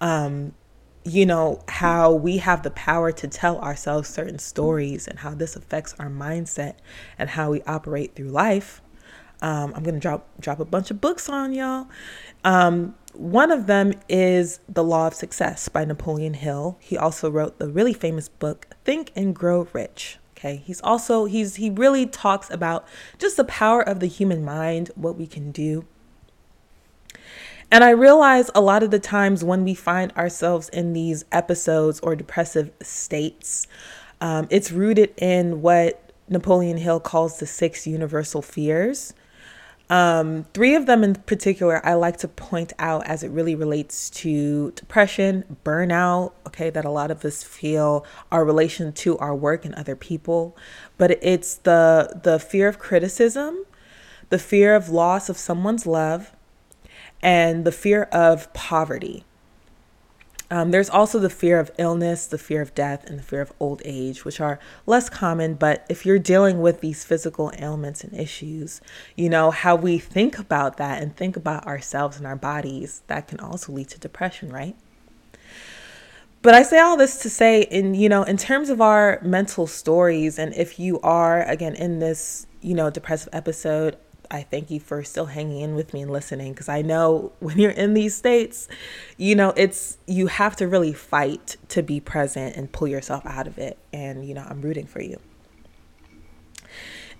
um, 0.02 0.52
you 1.04 1.26
know, 1.26 1.60
how 1.68 2.12
we 2.12 2.36
have 2.36 2.62
the 2.62 2.70
power 2.70 3.10
to 3.10 3.26
tell 3.26 3.58
ourselves 3.58 4.08
certain 4.08 4.38
stories 4.38 5.08
and 5.08 5.18
how 5.18 5.34
this 5.34 5.56
affects 5.56 5.94
our 5.98 6.08
mindset 6.08 6.74
and 7.18 7.30
how 7.30 7.50
we 7.50 7.62
operate 7.62 8.14
through 8.14 8.28
life. 8.28 8.80
Um, 9.42 9.74
I'm 9.74 9.82
gonna 9.82 9.98
drop 9.98 10.26
drop 10.40 10.60
a 10.60 10.64
bunch 10.64 10.90
of 10.90 11.00
books 11.00 11.28
on 11.28 11.52
y'all. 11.52 11.88
Um, 12.44 12.94
one 13.12 13.50
of 13.50 13.66
them 13.66 13.92
is 14.08 14.60
The 14.68 14.82
Law 14.82 15.08
of 15.08 15.14
Success 15.14 15.68
by 15.68 15.84
Napoleon 15.84 16.34
Hill. 16.34 16.78
He 16.80 16.96
also 16.96 17.30
wrote 17.30 17.58
the 17.58 17.68
really 17.68 17.92
famous 17.92 18.28
book 18.28 18.68
Think 18.84 19.10
and 19.14 19.34
Grow 19.34 19.68
Rich. 19.72 20.18
Okay, 20.38 20.62
he's 20.64 20.80
also 20.80 21.26
he's 21.26 21.56
he 21.56 21.70
really 21.70 22.06
talks 22.06 22.50
about 22.50 22.86
just 23.18 23.36
the 23.36 23.44
power 23.44 23.82
of 23.82 24.00
the 24.00 24.06
human 24.06 24.44
mind, 24.44 24.90
what 24.94 25.16
we 25.16 25.26
can 25.26 25.50
do. 25.50 25.84
And 27.70 27.82
I 27.82 27.90
realize 27.90 28.50
a 28.54 28.60
lot 28.60 28.82
of 28.82 28.90
the 28.90 28.98
times 28.98 29.42
when 29.42 29.64
we 29.64 29.74
find 29.74 30.12
ourselves 30.12 30.68
in 30.68 30.92
these 30.92 31.24
episodes 31.32 32.00
or 32.00 32.14
depressive 32.14 32.70
states, 32.82 33.66
um, 34.20 34.46
it's 34.50 34.70
rooted 34.70 35.14
in 35.16 35.62
what 35.62 36.12
Napoleon 36.28 36.76
Hill 36.76 37.00
calls 37.00 37.38
the 37.38 37.46
six 37.46 37.86
universal 37.86 38.42
fears. 38.42 39.14
Um, 39.92 40.46
three 40.54 40.74
of 40.74 40.86
them 40.86 41.04
in 41.04 41.16
particular, 41.16 41.84
I 41.84 41.92
like 41.92 42.16
to 42.18 42.28
point 42.28 42.72
out 42.78 43.06
as 43.06 43.22
it 43.22 43.30
really 43.30 43.54
relates 43.54 44.08
to 44.08 44.70
depression, 44.70 45.58
burnout, 45.66 46.32
okay, 46.46 46.70
that 46.70 46.86
a 46.86 46.90
lot 46.90 47.10
of 47.10 47.22
us 47.26 47.42
feel 47.42 48.06
our 48.30 48.42
relation 48.42 48.94
to 48.94 49.18
our 49.18 49.34
work 49.34 49.66
and 49.66 49.74
other 49.74 49.94
people. 49.94 50.56
But 50.96 51.22
it's 51.22 51.56
the 51.56 52.18
the 52.22 52.38
fear 52.38 52.68
of 52.68 52.78
criticism, 52.78 53.66
the 54.30 54.38
fear 54.38 54.74
of 54.74 54.88
loss 54.88 55.28
of 55.28 55.36
someone's 55.36 55.86
love, 55.86 56.34
and 57.20 57.66
the 57.66 57.72
fear 57.72 58.04
of 58.04 58.50
poverty. 58.54 59.26
Um, 60.52 60.70
there's 60.70 60.90
also 60.90 61.18
the 61.18 61.30
fear 61.30 61.58
of 61.58 61.70
illness, 61.78 62.26
the 62.26 62.36
fear 62.36 62.60
of 62.60 62.74
death, 62.74 63.06
and 63.06 63.18
the 63.18 63.22
fear 63.22 63.40
of 63.40 63.54
old 63.58 63.80
age, 63.86 64.26
which 64.26 64.38
are 64.38 64.60
less 64.84 65.08
common. 65.08 65.54
But 65.54 65.86
if 65.88 66.04
you're 66.04 66.18
dealing 66.18 66.60
with 66.60 66.82
these 66.82 67.04
physical 67.04 67.50
ailments 67.56 68.04
and 68.04 68.12
issues, 68.12 68.82
you 69.16 69.30
know, 69.30 69.50
how 69.50 69.76
we 69.76 69.96
think 69.98 70.38
about 70.38 70.76
that 70.76 71.02
and 71.02 71.16
think 71.16 71.38
about 71.38 71.66
ourselves 71.66 72.18
and 72.18 72.26
our 72.26 72.36
bodies, 72.36 73.00
that 73.06 73.28
can 73.28 73.40
also 73.40 73.72
lead 73.72 73.88
to 73.88 73.98
depression, 73.98 74.50
right? 74.52 74.76
But 76.42 76.52
I 76.52 76.64
say 76.64 76.80
all 76.80 76.98
this 76.98 77.22
to 77.22 77.30
say, 77.30 77.62
in 77.62 77.94
you 77.94 78.10
know, 78.10 78.22
in 78.22 78.36
terms 78.36 78.68
of 78.68 78.82
our 78.82 79.20
mental 79.22 79.66
stories, 79.66 80.38
and 80.38 80.52
if 80.54 80.78
you 80.78 81.00
are 81.00 81.44
again 81.44 81.74
in 81.74 81.98
this, 81.98 82.46
you 82.60 82.74
know, 82.74 82.90
depressive 82.90 83.30
episode, 83.32 83.96
I 84.32 84.42
thank 84.42 84.70
you 84.70 84.80
for 84.80 85.04
still 85.04 85.26
hanging 85.26 85.60
in 85.60 85.74
with 85.74 85.92
me 85.92 86.00
and 86.00 86.10
listening 86.10 86.52
because 86.54 86.68
I 86.68 86.80
know 86.80 87.32
when 87.40 87.58
you're 87.58 87.70
in 87.70 87.92
these 87.92 88.16
states, 88.16 88.66
you 89.18 89.34
know, 89.34 89.52
it's 89.56 89.98
you 90.06 90.28
have 90.28 90.56
to 90.56 90.66
really 90.66 90.94
fight 90.94 91.56
to 91.68 91.82
be 91.82 92.00
present 92.00 92.56
and 92.56 92.72
pull 92.72 92.88
yourself 92.88 93.26
out 93.26 93.46
of 93.46 93.58
it. 93.58 93.78
And, 93.92 94.26
you 94.26 94.32
know, 94.32 94.46
I'm 94.48 94.62
rooting 94.62 94.86
for 94.86 95.02
you. 95.02 95.18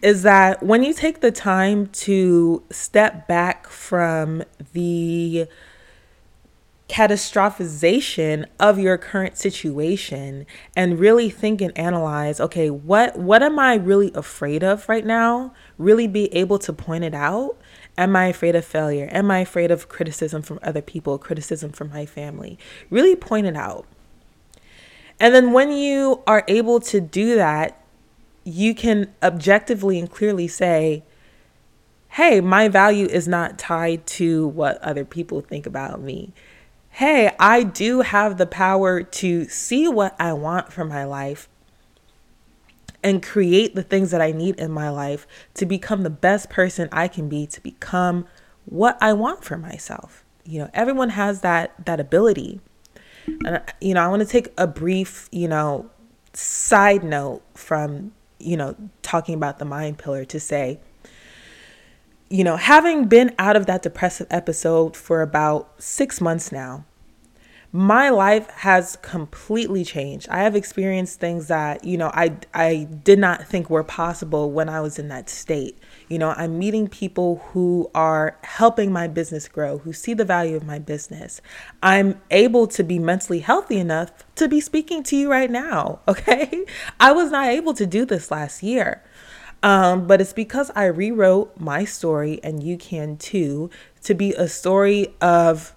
Is 0.01 0.23
that 0.23 0.63
when 0.63 0.83
you 0.83 0.95
take 0.95 1.21
the 1.21 1.31
time 1.31 1.87
to 1.89 2.65
step 2.71 3.29
back 3.29 3.69
from 3.69 4.43
the 4.73 5.47
catastrophization 6.93 8.45
of 8.61 8.79
your 8.79 8.99
current 8.99 9.39
situation 9.39 10.45
and 10.77 10.99
really 10.99 11.31
think 11.31 11.63
and 11.63 11.77
analyze 11.77 12.39
okay 12.39 12.69
what 12.69 13.19
what 13.19 13.43
am 13.43 13.59
i 13.59 13.75
really 13.75 14.13
afraid 14.15 14.63
of 14.63 14.87
right 14.91 15.07
now? 15.07 15.55
Really 15.79 16.07
be 16.07 16.33
able 16.35 16.59
to 16.59 16.73
point 16.73 17.03
it 17.03 17.15
out. 17.15 17.57
Am 17.97 18.15
i 18.15 18.27
afraid 18.27 18.55
of 18.55 18.67
failure? 18.67 19.09
Am 19.11 19.31
i 19.31 19.39
afraid 19.39 19.71
of 19.71 19.89
criticism 19.89 20.43
from 20.43 20.59
other 20.63 20.83
people 20.83 21.17
criticism 21.17 21.73
from 21.73 21.89
my 21.89 22.05
family? 22.05 22.59
Really 22.91 23.17
point 23.17 23.47
it 23.47 23.57
out. 23.57 23.87
And 25.19 25.35
then 25.35 25.53
when 25.53 25.73
you 25.73 26.23
are 26.27 26.45
able 26.47 26.79
to 26.81 27.01
do 27.01 27.37
that 27.37 27.83
you 28.45 28.75
can 28.75 29.11
objectively 29.23 29.99
and 29.99 30.11
clearly 30.11 30.49
say 30.49 31.05
hey 32.11 32.41
my 32.41 32.69
value 32.69 33.07
is 33.07 33.27
not 33.29 33.59
tied 33.59 34.07
to 34.07 34.49
what 34.49 34.77
other 34.83 35.05
people 35.05 35.41
think 35.41 35.65
about 35.65 36.03
me 36.03 36.33
hey, 36.93 37.35
I 37.39 37.63
do 37.63 38.03
have 38.03 38.37
the 38.37 38.47
power 38.47 39.03
to 39.03 39.45
see 39.47 39.89
what 39.89 40.15
I 40.21 40.35
want 40.35 40.73
for 40.73 40.85
my 40.85 41.05
life 41.05 41.49
and 43.03 43.23
create 43.23 43.75
the 43.75 43.83
things 43.83 44.11
that 44.11 44.21
I 44.21 44.31
need 44.31 44.61
in 44.61 44.71
my 44.71 44.91
life 44.91 45.27
to 45.55 45.65
become 45.65 46.03
the 46.03 46.11
best 46.11 46.51
person 46.51 46.91
I 46.93 47.09
can 47.09 47.31
be, 47.31 47.47
to 47.47 47.61
become 47.63 48.27
what 48.67 48.99
I 49.01 49.15
want 49.15 49.43
for 49.43 49.57
myself. 49.57 50.23
You 50.45 50.61
know, 50.61 50.71
everyone 50.75 51.11
has 51.11 51.41
that 51.41 51.73
that 51.87 51.99
ability. 51.99 52.61
And 53.27 53.63
you 53.81 53.95
know, 53.95 54.03
I 54.03 54.09
want 54.09 54.21
to 54.21 54.29
take 54.29 54.53
a 54.59 54.67
brief, 54.67 55.29
you 55.33 55.49
know, 55.49 55.91
side 56.35 57.03
note 57.03 57.43
from, 57.55 58.13
you 58.39 58.57
know, 58.57 58.77
talking 59.01 59.35
about 59.35 59.59
the 59.59 59.65
mind 59.65 59.99
pillar 59.99 60.27
to 60.27 60.39
say 60.39 60.79
you 62.33 62.45
know, 62.45 62.57
having 62.57 63.05
been 63.09 63.35
out 63.39 63.57
of 63.57 63.67
that 63.67 63.83
depressive 63.83 64.27
episode 64.31 64.97
for 64.97 65.21
about 65.21 65.71
six 65.77 66.19
months 66.19 66.51
now, 66.51 66.87
my 67.73 68.09
life 68.09 68.49
has 68.51 68.97
completely 69.03 69.85
changed. 69.85 70.29
I 70.31 70.39
have 70.39 70.57
experienced 70.57 71.21
things 71.21 71.49
that, 71.49 71.85
you 71.85 71.99
know, 71.99 72.11
I 72.15 72.37
I 72.55 72.89
did 73.05 73.19
not 73.19 73.47
think 73.47 73.69
were 73.69 73.85
possible 73.85 74.51
when 74.51 74.71
I 74.71 74.81
was 74.81 74.99
in 74.99 75.09
that 75.09 75.29
state. 75.29 75.79
You 76.09 76.19
know, 76.19 76.35
I'm 76.37 76.59
meeting 76.59 76.89
people 76.89 77.43
who 77.53 77.91
are 77.95 78.39
helping 78.45 78.93
my 78.93 79.09
business 79.09 79.47
grow, 79.47 79.79
who 79.79 79.93
see 79.93 80.15
the 80.15 80.25
value 80.25 80.57
of 80.57 80.65
my 80.65 80.79
business. 80.79 81.43
I'm 81.83 82.21
able 82.31 82.67
to 82.69 82.83
be 82.83 82.99
mentally 82.99 83.41
healthy 83.41 83.79
enough 83.79 84.11
to 84.37 84.49
be 84.49 84.61
speaking 84.61 85.03
to 85.05 85.17
you 85.17 85.31
right 85.31 85.51
now, 85.51 86.01
okay? 86.09 86.65
I 86.99 87.13
was 87.13 87.31
not 87.31 87.49
able 87.49 87.75
to 87.75 87.87
do 87.87 88.07
this 88.07 88.31
last 88.31 88.63
year. 88.63 89.03
Um, 89.63 90.07
but 90.07 90.21
it's 90.21 90.33
because 90.33 90.71
I 90.75 90.87
rewrote 90.87 91.59
my 91.59 91.85
story, 91.85 92.41
and 92.43 92.63
you 92.63 92.77
can 92.77 93.17
too, 93.17 93.71
to 94.03 94.15
be 94.15 94.33
a 94.33 94.49
story 94.49 95.15
of 95.21 95.75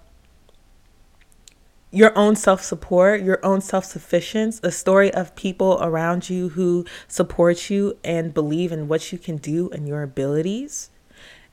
your 1.92 2.16
own 2.18 2.34
self 2.36 2.62
support, 2.62 3.22
your 3.22 3.38
own 3.44 3.60
self 3.60 3.84
sufficiency, 3.84 4.60
a 4.62 4.72
story 4.72 5.12
of 5.14 5.36
people 5.36 5.78
around 5.80 6.28
you 6.28 6.50
who 6.50 6.84
support 7.06 7.70
you 7.70 7.96
and 8.02 8.34
believe 8.34 8.72
in 8.72 8.88
what 8.88 9.12
you 9.12 9.18
can 9.18 9.36
do 9.36 9.70
and 9.70 9.86
your 9.86 10.02
abilities. 10.02 10.90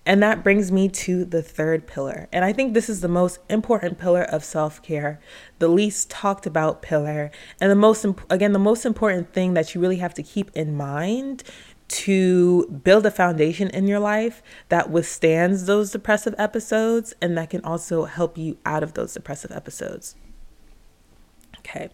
And 0.05 0.21
that 0.21 0.43
brings 0.43 0.69
me 0.69 0.89
to 0.89 1.23
the 1.23 1.41
third 1.41 1.87
pillar. 1.87 2.27
And 2.33 2.43
I 2.43 2.51
think 2.51 2.73
this 2.73 2.89
is 2.89 2.99
the 2.99 3.07
most 3.07 3.39
important 3.49 3.97
pillar 3.97 4.23
of 4.23 4.43
self 4.43 4.81
care, 4.81 5.21
the 5.59 5.69
least 5.69 6.09
talked 6.09 6.45
about 6.45 6.81
pillar. 6.81 7.31
And 7.61 7.71
the 7.71 7.75
most, 7.75 8.05
again, 8.29 8.51
the 8.51 8.59
most 8.59 8.85
important 8.85 9.31
thing 9.31 9.53
that 9.53 9.73
you 9.73 9.79
really 9.79 9.97
have 9.97 10.13
to 10.15 10.23
keep 10.23 10.51
in 10.53 10.75
mind 10.75 11.43
to 11.93 12.65
build 12.83 13.05
a 13.05 13.11
foundation 13.11 13.69
in 13.69 13.87
your 13.87 13.99
life 13.99 14.41
that 14.69 14.89
withstands 14.89 15.67
those 15.67 15.91
depressive 15.91 16.33
episodes 16.39 17.13
and 17.21 17.37
that 17.37 17.51
can 17.51 17.63
also 17.63 18.05
help 18.05 18.35
you 18.35 18.57
out 18.65 18.81
of 18.81 18.95
those 18.95 19.13
depressive 19.13 19.51
episodes. 19.51 20.15
Okay. 21.59 21.89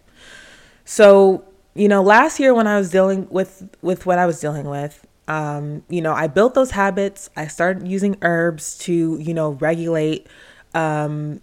So, 0.86 1.44
you 1.74 1.86
know, 1.86 2.02
last 2.02 2.40
year 2.40 2.54
when 2.54 2.66
I 2.66 2.78
was 2.78 2.90
dealing 2.90 3.28
with 3.28 3.68
with 3.82 4.06
what 4.06 4.18
I 4.18 4.24
was 4.24 4.40
dealing 4.40 4.70
with, 4.70 5.06
um, 5.28 5.84
you 5.90 6.00
know, 6.00 6.14
I 6.14 6.28
built 6.28 6.54
those 6.54 6.70
habits. 6.70 7.28
I 7.36 7.46
started 7.46 7.86
using 7.86 8.16
herbs 8.22 8.78
to, 8.78 9.18
you 9.20 9.34
know, 9.34 9.50
regulate 9.50 10.26
um 10.72 11.42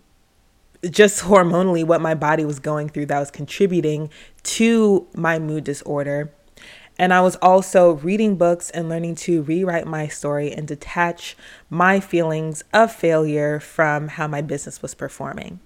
just 0.90 1.24
hormonally 1.26 1.86
what 1.86 2.02
my 2.02 2.16
body 2.16 2.44
was 2.44 2.60
going 2.60 2.90
through 2.90 3.06
that 3.06 3.20
was 3.20 3.30
contributing 3.30 4.10
to 4.44 5.08
my 5.14 5.38
mood 5.38 5.64
disorder. 5.64 6.34
And 7.00 7.14
I 7.14 7.22
was 7.22 7.36
also 7.38 7.94
reading 7.94 8.36
books 8.36 8.70
and 8.72 8.90
learning 8.90 9.16
to 9.16 9.44
rewrite 9.44 9.86
my 9.86 10.08
story 10.08 10.52
and 10.52 10.68
detach 10.68 11.38
my 11.70 12.00
feelings 12.00 12.64
of 12.74 12.92
failure 12.92 13.60
from 13.60 14.08
how 14.08 14.28
my 14.28 14.42
business 14.42 14.82
was 14.82 14.96
performing. 14.96 15.60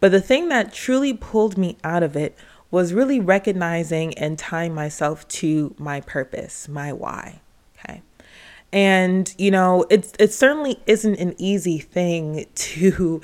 But 0.00 0.10
the 0.10 0.20
thing 0.20 0.48
that 0.48 0.72
truly 0.72 1.12
pulled 1.12 1.58
me 1.58 1.76
out 1.84 2.02
of 2.02 2.16
it 2.16 2.36
was 2.70 2.92
really 2.92 3.20
recognizing 3.20 4.16
and 4.18 4.38
tying 4.38 4.74
myself 4.74 5.26
to 5.28 5.74
my 5.78 6.00
purpose, 6.00 6.68
my 6.68 6.92
why. 6.92 7.40
Okay. 7.78 8.02
And 8.72 9.32
you 9.38 9.50
know, 9.50 9.86
it's 9.90 10.12
it 10.18 10.32
certainly 10.32 10.80
isn't 10.86 11.14
an 11.16 11.34
easy 11.38 11.78
thing 11.78 12.46
to 12.54 13.20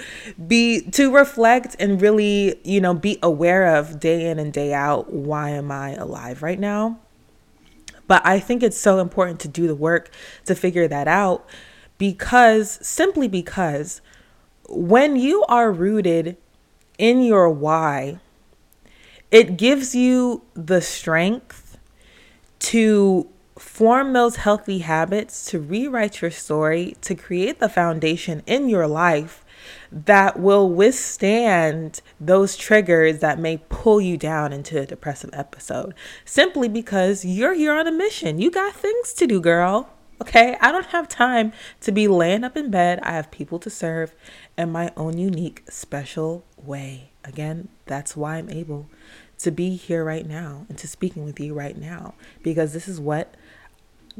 be 0.46 0.82
to 0.92 1.12
reflect 1.12 1.74
and 1.80 2.00
really, 2.00 2.60
you 2.64 2.80
know, 2.80 2.94
be 2.94 3.18
aware 3.22 3.76
of 3.76 3.98
day 3.98 4.30
in 4.30 4.38
and 4.38 4.52
day 4.52 4.72
out 4.72 5.12
why 5.12 5.50
am 5.50 5.72
I 5.72 5.94
alive 5.94 6.42
right 6.42 6.60
now? 6.60 6.98
But 8.10 8.26
I 8.26 8.40
think 8.40 8.64
it's 8.64 8.76
so 8.76 8.98
important 8.98 9.38
to 9.38 9.46
do 9.46 9.68
the 9.68 9.74
work 9.76 10.10
to 10.46 10.56
figure 10.56 10.88
that 10.88 11.06
out 11.06 11.48
because 11.96 12.84
simply 12.84 13.28
because 13.28 14.00
when 14.68 15.14
you 15.14 15.44
are 15.44 15.70
rooted 15.70 16.36
in 16.98 17.22
your 17.22 17.48
why, 17.48 18.18
it 19.30 19.56
gives 19.56 19.94
you 19.94 20.42
the 20.54 20.80
strength 20.80 21.78
to 22.58 23.28
form 23.56 24.12
those 24.12 24.34
healthy 24.34 24.80
habits, 24.80 25.44
to 25.46 25.60
rewrite 25.60 26.20
your 26.20 26.32
story, 26.32 26.96
to 27.02 27.14
create 27.14 27.60
the 27.60 27.68
foundation 27.68 28.42
in 28.44 28.68
your 28.68 28.88
life 28.88 29.44
that 29.90 30.38
will 30.38 30.68
withstand 30.68 32.00
those 32.20 32.56
triggers 32.56 33.18
that 33.20 33.38
may 33.38 33.58
pull 33.68 34.00
you 34.00 34.16
down 34.16 34.52
into 34.52 34.80
a 34.80 34.86
depressive 34.86 35.30
episode 35.32 35.94
simply 36.24 36.68
because 36.68 37.24
you're 37.24 37.54
here 37.54 37.72
on 37.72 37.86
a 37.86 37.92
mission. 37.92 38.38
You 38.38 38.50
got 38.50 38.74
things 38.74 39.12
to 39.14 39.26
do, 39.26 39.40
girl. 39.40 39.90
Okay, 40.20 40.56
I 40.60 40.70
don't 40.70 40.86
have 40.86 41.08
time 41.08 41.52
to 41.80 41.92
be 41.92 42.06
laying 42.06 42.44
up 42.44 42.56
in 42.56 42.70
bed. 42.70 43.00
I 43.02 43.12
have 43.12 43.30
people 43.30 43.58
to 43.60 43.70
serve 43.70 44.14
in 44.58 44.70
my 44.70 44.92
own 44.96 45.16
unique, 45.16 45.62
special 45.70 46.44
way. 46.58 47.12
Again, 47.24 47.68
that's 47.86 48.16
why 48.16 48.36
I'm 48.36 48.50
able 48.50 48.90
to 49.38 49.50
be 49.50 49.76
here 49.76 50.04
right 50.04 50.26
now 50.26 50.66
and 50.68 50.76
to 50.78 50.86
speaking 50.86 51.24
with 51.24 51.40
you 51.40 51.54
right 51.54 51.76
now 51.76 52.14
because 52.42 52.74
this 52.74 52.86
is 52.86 53.00
what 53.00 53.34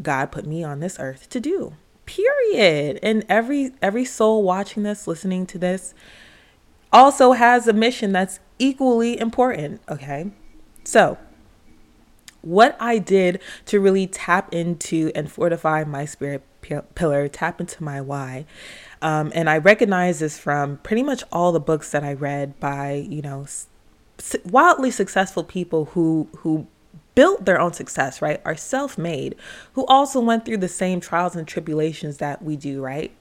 God 0.01 0.33
put 0.33 0.47
me 0.47 0.65
on 0.65 0.81
this 0.81 0.99
earth 0.99 1.29
to 1.31 1.41
do 1.41 1.75
period. 2.07 2.99
And 3.03 3.25
every 3.29 3.73
every 3.83 4.05
soul 4.05 4.43
watching 4.43 4.83
this 4.83 5.07
listening 5.07 5.47
to 5.47 5.59
this 5.59 5.95
also 6.93 7.33
has 7.33 7.69
a 7.69 7.73
mission 7.73 8.13
that's 8.13 8.41
equally 8.59 9.19
important 9.19 9.81
okay? 9.89 10.31
So 10.85 11.19
what 12.43 12.77
i 12.81 12.99
did 12.99 13.41
to 13.67 13.81
really 13.81 14.07
tap 14.07 14.53
into 14.53 15.11
and 15.15 15.31
fortify 15.31 15.85
my 15.85 16.05
spirit 16.05 16.43
pillar 16.95 17.29
tap 17.29 17.61
into 17.61 17.83
my 17.83 18.01
why 18.01 18.45
um, 19.03 19.31
and 19.35 19.49
i 19.51 19.59
recognize 19.59 20.21
this 20.21 20.39
from 20.39 20.79
pretty 20.79 21.03
much 21.03 21.23
all 21.33 21.53
the 21.53 21.61
books 21.61 21.91
that 21.91 22.05
i 22.05 22.13
read 22.13 22.59
by 22.61 22.93
you 22.93 23.23
know 23.23 23.47
wildly 24.45 24.91
successful 24.91 25.43
people 25.45 25.87
who 25.87 26.29
who 26.39 26.67
built 27.15 27.45
their 27.45 27.61
own 27.61 27.73
success, 27.73 28.23
right? 28.23 28.41
Are 28.45 28.57
self 28.57 28.97
made, 28.99 29.37
who 29.75 29.85
also 29.87 30.21
went 30.21 30.45
through 30.45 30.59
the 30.59 30.69
same 30.69 31.01
trials 31.01 31.37
and 31.37 31.47
tribulations 31.47 32.19
that 32.19 32.43
we 32.43 32.57
do, 32.57 32.81
right? 32.83 33.13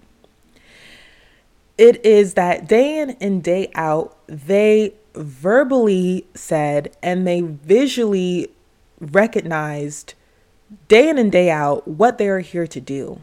it 1.80 2.06
is 2.06 2.34
that 2.34 2.68
day 2.68 3.00
in 3.00 3.12
and 3.22 3.42
day 3.42 3.72
out, 3.74 4.18
they 4.28 4.94
verbally 5.16 6.28
said 6.36 6.96
and 7.02 7.26
they 7.26 7.40
visually 7.40 8.52
recognized 9.00 10.14
day 10.90 11.08
in 11.08 11.18
and 11.18 11.32
day 11.32 11.50
out 11.50 11.88
what 11.88 12.18
they 12.18 12.28
are 12.28 12.42
here 12.42 12.68
to 12.68 12.82
do 12.82 13.22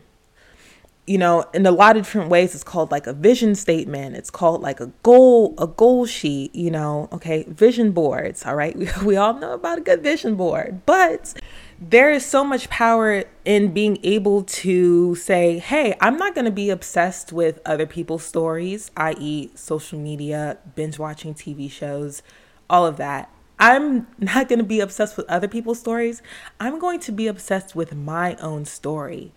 you 1.06 1.18
know 1.18 1.44
in 1.54 1.66
a 1.66 1.70
lot 1.70 1.96
of 1.96 2.04
different 2.04 2.30
ways 2.30 2.54
it's 2.54 2.64
called 2.64 2.90
like 2.90 3.06
a 3.06 3.12
vision 3.12 3.54
statement. 3.54 4.16
It's 4.16 4.30
called 4.30 4.62
like 4.62 4.80
a 4.80 4.86
goal 5.02 5.54
a 5.58 5.66
goal 5.66 6.06
sheet 6.06 6.54
you 6.54 6.70
know 6.70 7.08
okay? 7.12 7.44
Vision 7.48 7.92
boards 7.92 8.44
all 8.44 8.54
right? 8.54 8.76
We, 8.76 8.88
we 9.04 9.16
all 9.16 9.34
know 9.34 9.54
about 9.54 9.78
a 9.78 9.80
good 9.80 10.02
vision 10.02 10.34
board. 10.36 10.84
But 10.86 11.34
there 11.78 12.10
is 12.10 12.24
so 12.24 12.42
much 12.42 12.70
power 12.70 13.24
in 13.44 13.72
being 13.72 13.98
able 14.02 14.42
to 14.42 15.14
say 15.14 15.58
hey 15.58 15.94
i'm 16.00 16.16
not 16.16 16.34
going 16.34 16.46
to 16.46 16.50
be 16.50 16.70
obsessed 16.70 17.34
with 17.34 17.60
other 17.66 17.84
people's 17.84 18.24
stories 18.24 18.90
i.e 18.96 19.50
social 19.54 19.98
media 19.98 20.56
binge 20.74 20.98
watching 20.98 21.34
tv 21.34 21.70
shows 21.70 22.22
all 22.68 22.86
of 22.86 22.96
that. 22.96 23.30
I'm 23.58 24.06
not 24.18 24.48
going 24.48 24.58
to 24.58 24.64
be 24.64 24.80
obsessed 24.80 25.16
with 25.16 25.26
other 25.30 25.48
people's 25.48 25.80
stories. 25.80 26.20
I'm 26.60 26.78
going 26.78 27.00
to 27.00 27.12
be 27.12 27.26
obsessed 27.26 27.74
with 27.74 27.94
my 27.94 28.34
own 28.36 28.66
story 28.66 29.32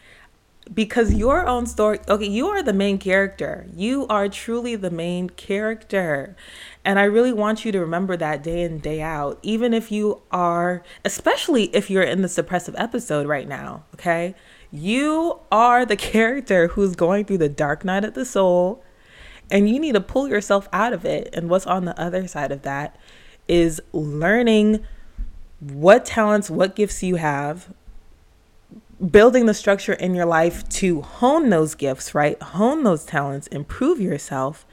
because 0.74 1.14
your 1.14 1.48
own 1.48 1.66
story 1.66 2.00
okay 2.08 2.28
you 2.28 2.48
are 2.48 2.62
the 2.62 2.74
main 2.74 2.98
character. 2.98 3.68
You 3.76 4.06
are 4.08 4.30
truly 4.30 4.76
the 4.76 4.92
main 4.92 5.30
character. 5.30 6.36
And 6.86 7.00
i 7.00 7.04
really 7.04 7.34
want 7.34 7.66
you 7.66 7.72
to 7.72 7.80
remember 7.80 8.16
that 8.18 8.44
day 8.44 8.62
in 8.62 8.80
day 8.80 9.02
out 9.02 9.40
even 9.42 9.74
if 9.74 9.92
you 9.92 10.22
are 10.32 10.84
especially 11.04 11.66
if 11.76 11.90
you're 11.90 12.04
in 12.04 12.22
the 12.22 12.28
suppressive 12.28 12.76
episode 12.78 13.28
right 13.28 13.48
now 13.48 13.84
okay? 13.96 14.36
You 14.72 15.40
are 15.52 15.86
the 15.86 15.96
character 16.14 16.68
who's 16.70 16.96
going 16.96 17.26
through 17.26 17.40
the 17.40 17.50
dark 17.50 17.84
night 17.84 18.06
of 18.06 18.14
the 18.14 18.26
soul 18.26 18.84
and 19.52 19.70
you 19.70 19.80
need 19.80 19.94
to 19.94 20.02
pull 20.02 20.28
yourself 20.28 20.68
out 20.72 20.94
of 20.94 21.06
it. 21.06 21.30
And 21.34 21.50
what's 21.50 21.66
on 21.66 21.86
the 21.86 22.00
other 22.00 22.28
side 22.28 22.52
of 22.52 22.62
that 22.64 22.96
is 23.48 23.82
learning 23.92 24.86
what 25.60 26.06
talents 26.06 26.50
what 26.50 26.76
gifts 26.76 27.04
you 27.04 27.16
have 27.16 27.74
building 29.00 29.46
the 29.46 29.54
structure 29.54 29.94
in 29.94 30.14
your 30.14 30.26
life 30.26 30.68
to 30.70 31.02
hone 31.02 31.50
those 31.50 31.76
gifts, 31.76 32.14
right? 32.14 32.42
Hone 32.42 32.84
those 32.84 33.06
talents, 33.06 33.48
improve 33.48 34.02
yourself, 34.02 34.66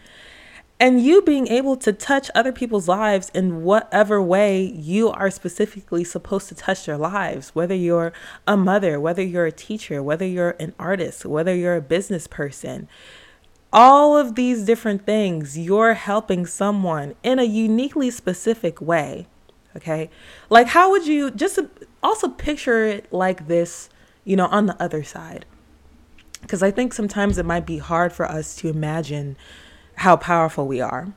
and 0.78 1.02
you 1.02 1.22
being 1.22 1.48
able 1.48 1.76
to 1.76 1.92
touch 1.92 2.30
other 2.34 2.52
people's 2.52 2.86
lives 2.86 3.30
in 3.32 3.62
whatever 3.62 4.20
way 4.20 4.60
you 4.62 5.08
are 5.08 5.30
specifically 5.30 6.04
supposed 6.04 6.48
to 6.48 6.54
touch 6.54 6.84
their 6.84 6.98
lives, 6.98 7.54
whether 7.54 7.74
you're 7.74 8.12
a 8.46 8.56
mother, 8.56 9.00
whether 9.00 9.22
you're 9.22 9.46
a 9.46 9.52
teacher, 9.52 10.02
whether 10.02 10.26
you're 10.26 10.56
an 10.60 10.74
artist, 10.78 11.24
whether 11.24 11.54
you're 11.54 11.76
a 11.76 11.80
business 11.80 12.26
person. 12.26 12.88
All 13.72 14.16
of 14.18 14.34
these 14.34 14.64
different 14.64 15.06
things, 15.06 15.58
you're 15.58 15.94
helping 15.94 16.44
someone 16.46 17.14
in 17.22 17.38
a 17.38 17.44
uniquely 17.44 18.10
specific 18.10 18.80
way. 18.80 19.28
Okay. 19.76 20.10
Like, 20.50 20.68
how 20.68 20.90
would 20.90 21.06
you 21.06 21.30
just 21.30 21.58
also 22.02 22.28
picture 22.28 22.84
it 22.84 23.12
like 23.12 23.48
this 23.48 23.88
you 24.26 24.36
know, 24.36 24.46
on 24.48 24.66
the 24.66 24.82
other 24.82 25.02
side. 25.02 25.46
Because 26.42 26.62
I 26.62 26.70
think 26.70 26.92
sometimes 26.92 27.38
it 27.38 27.46
might 27.46 27.64
be 27.64 27.78
hard 27.78 28.12
for 28.12 28.26
us 28.26 28.54
to 28.56 28.68
imagine 28.68 29.38
how 29.94 30.16
powerful 30.16 30.66
we 30.66 30.82
are. 30.82 31.14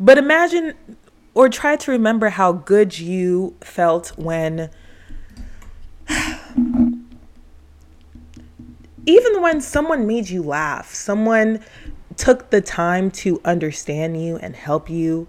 But 0.00 0.16
imagine 0.16 0.72
or 1.34 1.50
try 1.50 1.76
to 1.76 1.90
remember 1.90 2.30
how 2.30 2.52
good 2.52 2.98
you 2.98 3.54
felt 3.60 4.16
when 4.16 4.70
even 9.06 9.42
when 9.42 9.60
someone 9.60 10.06
made 10.06 10.30
you 10.30 10.42
laugh, 10.42 10.94
someone 10.94 11.60
took 12.16 12.50
the 12.50 12.60
time 12.60 13.10
to 13.10 13.40
understand 13.44 14.22
you 14.22 14.36
and 14.38 14.56
help 14.56 14.88
you, 14.88 15.28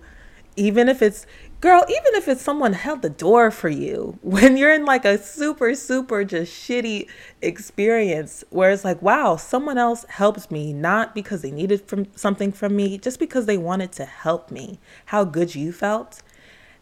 even 0.55 0.89
if 0.89 1.01
it's 1.01 1.25
Girl, 1.61 1.83
even 1.89 2.15
if 2.15 2.29
it's 2.29 2.41
someone 2.41 2.71
held 2.71 3.01
the 3.01 3.09
door 3.09 3.51
for 3.51 3.67
you 3.67 4.17
when 4.23 4.55
you're 4.55 4.73
in 4.73 4.85
like 4.85 5.03
a 5.03 5.17
super, 5.17 5.75
super 5.75 6.23
just 6.23 6.53
shitty 6.53 7.07
experience 7.41 8.43
where 8.49 8.71
it's 8.71 8.85
like, 8.85 9.01
wow, 9.01 9.35
someone 9.35 9.77
else 9.77 10.05
helps 10.07 10.49
me, 10.49 10.71
not 10.71 11.13
because 11.13 11.41
they 11.41 11.51
needed 11.51 11.81
from 11.81 12.07
something 12.15 12.51
from 12.51 12.75
me, 12.75 12.97
just 12.97 13.19
because 13.19 13.45
they 13.45 13.57
wanted 13.57 13.91
to 13.93 14.05
help 14.05 14.51
me. 14.51 14.79
How 15.07 15.25
good 15.25 15.53
you 15.53 15.73
felt. 15.73 16.21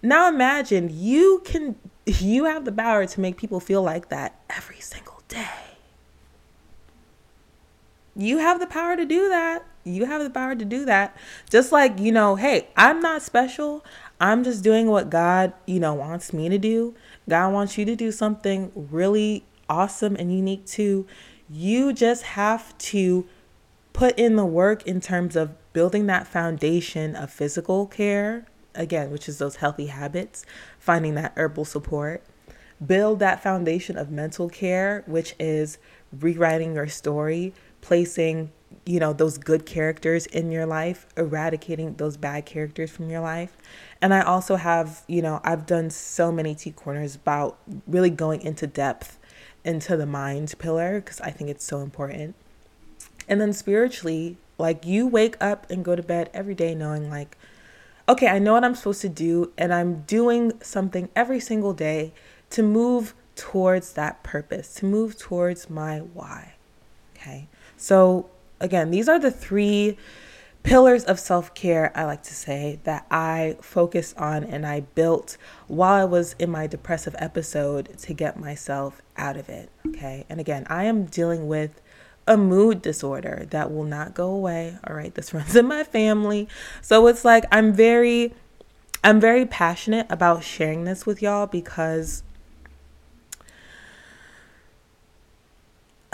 Now 0.03 0.27
imagine 0.27 0.89
you 0.93 1.41
can 1.43 1.75
you 2.05 2.45
have 2.45 2.65
the 2.65 2.71
power 2.71 3.05
to 3.05 3.19
make 3.19 3.37
people 3.37 3.59
feel 3.59 3.81
like 3.81 4.09
that 4.09 4.39
every 4.49 4.79
single 4.79 5.21
day. 5.27 5.47
You 8.15 8.39
have 8.39 8.59
the 8.59 8.67
power 8.67 8.95
to 8.95 9.05
do 9.05 9.29
that. 9.29 9.63
You 9.83 10.05
have 10.05 10.23
the 10.23 10.29
power 10.29 10.55
to 10.55 10.65
do 10.65 10.85
that. 10.85 11.15
Just 11.49 11.71
like, 11.71 11.99
you 11.99 12.11
know, 12.11 12.35
hey, 12.35 12.67
I'm 12.75 12.99
not 12.99 13.21
special. 13.21 13.85
I'm 14.19 14.43
just 14.43 14.63
doing 14.63 14.87
what 14.87 15.09
God, 15.09 15.53
you 15.65 15.79
know, 15.79 15.93
wants 15.93 16.33
me 16.33 16.49
to 16.49 16.57
do. 16.57 16.95
God 17.29 17.53
wants 17.53 17.77
you 17.77 17.85
to 17.85 17.95
do 17.95 18.11
something 18.11 18.71
really 18.75 19.45
awesome 19.69 20.15
and 20.15 20.33
unique 20.33 20.65
too. 20.65 21.05
You 21.49 21.93
just 21.93 22.23
have 22.23 22.77
to 22.79 23.27
put 23.93 24.17
in 24.17 24.35
the 24.35 24.45
work 24.45 24.85
in 24.87 25.01
terms 25.01 25.35
of 25.35 25.55
building 25.73 26.07
that 26.07 26.27
foundation 26.27 27.15
of 27.15 27.31
physical 27.31 27.85
care, 27.85 28.45
again, 28.75 29.11
which 29.11 29.29
is 29.29 29.37
those 29.37 29.57
healthy 29.57 29.87
habits, 29.87 30.45
finding 30.79 31.15
that 31.15 31.33
herbal 31.35 31.65
support. 31.65 32.23
Build 32.85 33.19
that 33.19 33.41
foundation 33.41 33.97
of 33.97 34.11
mental 34.11 34.49
care, 34.49 35.03
which 35.07 35.35
is 35.39 35.77
rewriting 36.19 36.75
your 36.75 36.87
story, 36.87 37.53
placing 37.81 38.51
you 38.87 38.99
know 38.99 39.13
those 39.13 39.37
good 39.37 39.65
characters 39.65 40.25
in 40.27 40.51
your 40.51 40.65
life 40.65 41.05
eradicating 41.17 41.93
those 41.95 42.17
bad 42.17 42.45
characters 42.45 42.89
from 42.89 43.09
your 43.09 43.21
life 43.21 43.57
and 44.01 44.13
I 44.13 44.21
also 44.21 44.57
have, 44.57 45.03
you 45.07 45.21
know, 45.21 45.41
I've 45.43 45.65
done 45.65 45.89
so 45.89 46.31
many 46.31 46.53
Tea 46.53 46.71
Corners 46.71 47.15
about 47.15 47.57
really 47.87 48.09
going 48.09 48.41
into 48.41 48.67
depth 48.67 49.17
into 49.63 49.97
the 49.97 50.05
mind 50.05 50.53
pillar 50.59 51.01
because 51.01 51.19
I 51.21 51.31
think 51.31 51.49
it's 51.49 51.65
so 51.65 51.79
important. 51.79 52.35
And 53.27 53.41
then 53.41 53.53
spiritually, 53.53 54.37
like 54.57 54.85
you 54.85 55.07
wake 55.07 55.35
up 55.41 55.69
and 55.69 55.83
go 55.83 55.95
to 55.95 56.03
bed 56.03 56.29
every 56.33 56.55
day 56.55 56.75
knowing, 56.75 57.09
like, 57.09 57.37
okay, 58.07 58.27
I 58.27 58.39
know 58.39 58.53
what 58.53 58.63
I'm 58.63 58.75
supposed 58.75 59.01
to 59.01 59.09
do, 59.09 59.51
and 59.57 59.73
I'm 59.73 60.01
doing 60.01 60.53
something 60.61 61.09
every 61.15 61.39
single 61.39 61.73
day 61.73 62.13
to 62.51 62.63
move 62.63 63.13
towards 63.35 63.93
that 63.93 64.23
purpose, 64.23 64.73
to 64.75 64.85
move 64.85 65.17
towards 65.17 65.69
my 65.69 65.99
why. 65.99 66.53
Okay. 67.15 67.49
So, 67.75 68.29
again, 68.59 68.91
these 68.91 69.07
are 69.07 69.19
the 69.19 69.31
three 69.31 69.97
pillars 70.63 71.05
of 71.05 71.19
self 71.19 71.53
care, 71.53 71.91
I 71.95 72.03
like 72.03 72.23
to 72.23 72.33
say, 72.33 72.79
that 72.83 73.05
I 73.09 73.55
focused 73.61 74.17
on 74.17 74.43
and 74.43 74.65
I 74.65 74.81
built 74.81 75.37
while 75.67 75.93
I 75.93 76.05
was 76.05 76.35
in 76.39 76.49
my 76.49 76.67
depressive 76.67 77.15
episode 77.19 77.97
to 77.99 78.13
get 78.13 78.37
myself 78.37 79.01
out 79.15 79.37
of 79.37 79.49
it. 79.49 79.69
Okay. 79.87 80.25
And 80.29 80.39
again, 80.39 80.65
I 80.69 80.83
am 80.83 81.05
dealing 81.05 81.47
with 81.47 81.81
a 82.27 82.35
mood 82.35 82.81
disorder 82.81 83.47
that 83.51 83.71
will 83.71 83.85
not 83.85 84.13
go 84.13 84.29
away. 84.29 84.77
All 84.85 84.95
right. 84.95 85.13
This 85.13 85.33
runs 85.33 85.55
in 85.55 85.67
my 85.67 85.83
family. 85.83 86.47
So 86.81 87.07
it's 87.07 87.23
like 87.23 87.45
I'm 87.51 87.73
very, 87.73 88.33
I'm 89.03 89.19
very 89.19 89.45
passionate 89.45 90.07
about 90.09 90.43
sharing 90.43 90.83
this 90.83 91.05
with 91.05 91.21
y'all 91.21 91.47
because 91.47 92.23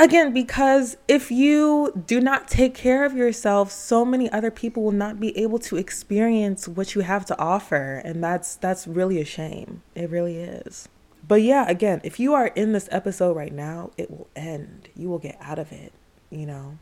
Again, 0.03 0.33
because 0.33 0.97
if 1.07 1.31
you 1.31 2.03
do 2.05 2.19
not 2.19 2.49
take 2.49 2.75
care 2.75 3.05
of 3.05 3.15
yourself, 3.15 3.71
so 3.71 4.03
many 4.03 4.29
other 4.31 4.51
people 4.51 4.83
will 4.83 4.91
not 4.91 5.17
be 5.17 5.35
able 5.37 5.59
to 5.59 5.77
experience 5.77 6.67
what 6.67 6.93
you 6.93 6.99
have 7.01 7.25
to 7.27 7.39
offer, 7.39 8.01
and 8.03 8.21
that's 8.21 8.57
that's 8.57 8.85
really 8.85 9.21
a 9.21 9.23
shame. 9.23 9.81
It 9.95 10.09
really 10.09 10.35
is. 10.35 10.89
But 11.25 11.41
yeah, 11.41 11.69
again, 11.69 12.01
if 12.03 12.19
you 12.19 12.33
are 12.33 12.47
in 12.47 12.73
this 12.73 12.89
episode 12.91 13.37
right 13.37 13.53
now, 13.53 13.91
it 13.97 14.11
will 14.11 14.27
end. 14.35 14.89
You 14.93 15.07
will 15.07 15.19
get 15.19 15.37
out 15.39 15.57
of 15.57 15.71
it, 15.71 15.93
you 16.29 16.47
know. 16.47 16.77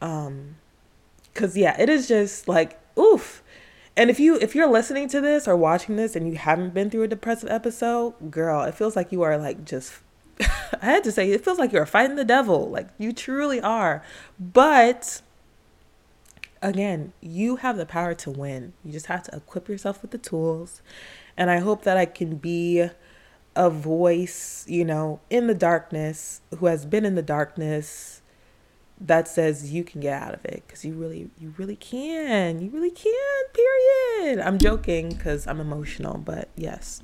Um 0.00 0.56
cuz 1.34 1.56
yeah, 1.56 1.80
it 1.80 1.88
is 1.88 2.08
just 2.08 2.48
like 2.48 2.80
oof. 2.98 3.44
And 3.96 4.10
if 4.10 4.18
you 4.18 4.34
if 4.34 4.56
you're 4.56 4.66
listening 4.68 5.08
to 5.10 5.20
this 5.20 5.46
or 5.46 5.56
watching 5.56 5.94
this 5.94 6.16
and 6.16 6.28
you 6.28 6.34
haven't 6.34 6.74
been 6.74 6.90
through 6.90 7.04
a 7.04 7.08
depressive 7.08 7.48
episode, 7.50 8.32
girl, 8.32 8.64
it 8.64 8.74
feels 8.74 8.96
like 8.96 9.12
you 9.12 9.22
are 9.22 9.38
like 9.38 9.64
just 9.64 9.92
I 10.82 10.86
had 10.86 11.04
to 11.04 11.12
say, 11.12 11.30
it 11.30 11.44
feels 11.44 11.58
like 11.58 11.72
you're 11.72 11.86
fighting 11.86 12.16
the 12.16 12.24
devil. 12.24 12.68
Like 12.68 12.88
you 12.98 13.12
truly 13.12 13.60
are. 13.60 14.02
But 14.38 15.22
again, 16.60 17.12
you 17.20 17.56
have 17.56 17.76
the 17.76 17.86
power 17.86 18.14
to 18.14 18.30
win. 18.30 18.72
You 18.84 18.92
just 18.92 19.06
have 19.06 19.22
to 19.24 19.36
equip 19.36 19.68
yourself 19.68 20.02
with 20.02 20.10
the 20.10 20.18
tools. 20.18 20.82
And 21.36 21.50
I 21.50 21.58
hope 21.58 21.82
that 21.84 21.96
I 21.96 22.06
can 22.06 22.36
be 22.36 22.88
a 23.54 23.70
voice, 23.70 24.64
you 24.68 24.84
know, 24.84 25.20
in 25.30 25.46
the 25.46 25.54
darkness, 25.54 26.40
who 26.58 26.66
has 26.66 26.86
been 26.86 27.04
in 27.04 27.14
the 27.14 27.22
darkness 27.22 28.22
that 29.06 29.26
says 29.26 29.72
you 29.72 29.82
can 29.82 30.00
get 30.00 30.22
out 30.22 30.32
of 30.32 30.44
it 30.44 30.62
because 30.66 30.84
you 30.84 30.94
really 30.94 31.28
you 31.38 31.52
really 31.58 31.74
can 31.76 32.60
you 32.60 32.70
really 32.70 32.90
can 32.90 33.12
period 33.52 34.38
i'm 34.38 34.58
joking 34.58 35.08
because 35.08 35.46
i'm 35.46 35.60
emotional 35.60 36.18
but 36.18 36.48
yes 36.56 37.02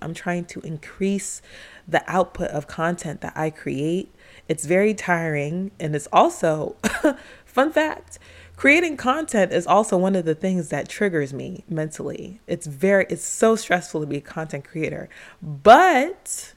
i'm 0.00 0.14
trying 0.14 0.44
to 0.44 0.60
increase 0.60 1.42
the 1.88 2.04
output 2.06 2.50
of 2.50 2.66
content 2.66 3.22
that 3.22 3.32
I 3.34 3.48
create. 3.48 4.14
It's 4.46 4.66
very 4.66 4.92
tiring 4.92 5.70
and 5.80 5.96
it's 5.96 6.08
also 6.12 6.76
Fun 7.46 7.72
fact 7.72 8.18
creating 8.56 8.96
content 8.96 9.52
is 9.52 9.66
also 9.66 9.96
one 9.96 10.14
of 10.14 10.24
the 10.24 10.34
things 10.34 10.68
that 10.68 10.88
triggers 10.88 11.32
me 11.32 11.64
mentally. 11.68 12.40
It's 12.46 12.66
very, 12.66 13.06
it's 13.08 13.24
so 13.24 13.56
stressful 13.56 14.00
to 14.00 14.06
be 14.06 14.18
a 14.18 14.20
content 14.20 14.64
creator, 14.64 15.08
but 15.40 16.54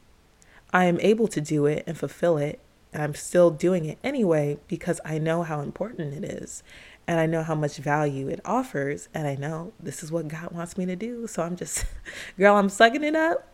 I 0.73 0.85
am 0.85 0.99
able 0.99 1.27
to 1.29 1.39
do 1.39 1.65
it 1.67 1.83
and 1.87 1.97
fulfill 1.97 2.37
it. 2.37 2.59
And 2.91 3.01
I'm 3.01 3.15
still 3.15 3.51
doing 3.51 3.85
it 3.85 3.99
anyway 4.03 4.57
because 4.67 4.99
I 5.05 5.17
know 5.17 5.43
how 5.43 5.61
important 5.61 6.13
it 6.13 6.25
is 6.25 6.61
and 7.07 7.19
I 7.19 7.25
know 7.25 7.43
how 7.43 7.55
much 7.55 7.77
value 7.77 8.27
it 8.29 8.39
offers. 8.45 9.09
And 9.13 9.27
I 9.27 9.35
know 9.35 9.73
this 9.79 10.03
is 10.03 10.11
what 10.11 10.27
God 10.27 10.51
wants 10.51 10.77
me 10.77 10.85
to 10.85 10.95
do. 10.95 11.27
So 11.27 11.43
I'm 11.43 11.55
just, 11.55 11.85
girl, 12.37 12.55
I'm 12.55 12.69
sucking 12.69 13.03
it 13.03 13.15
up. 13.15 13.47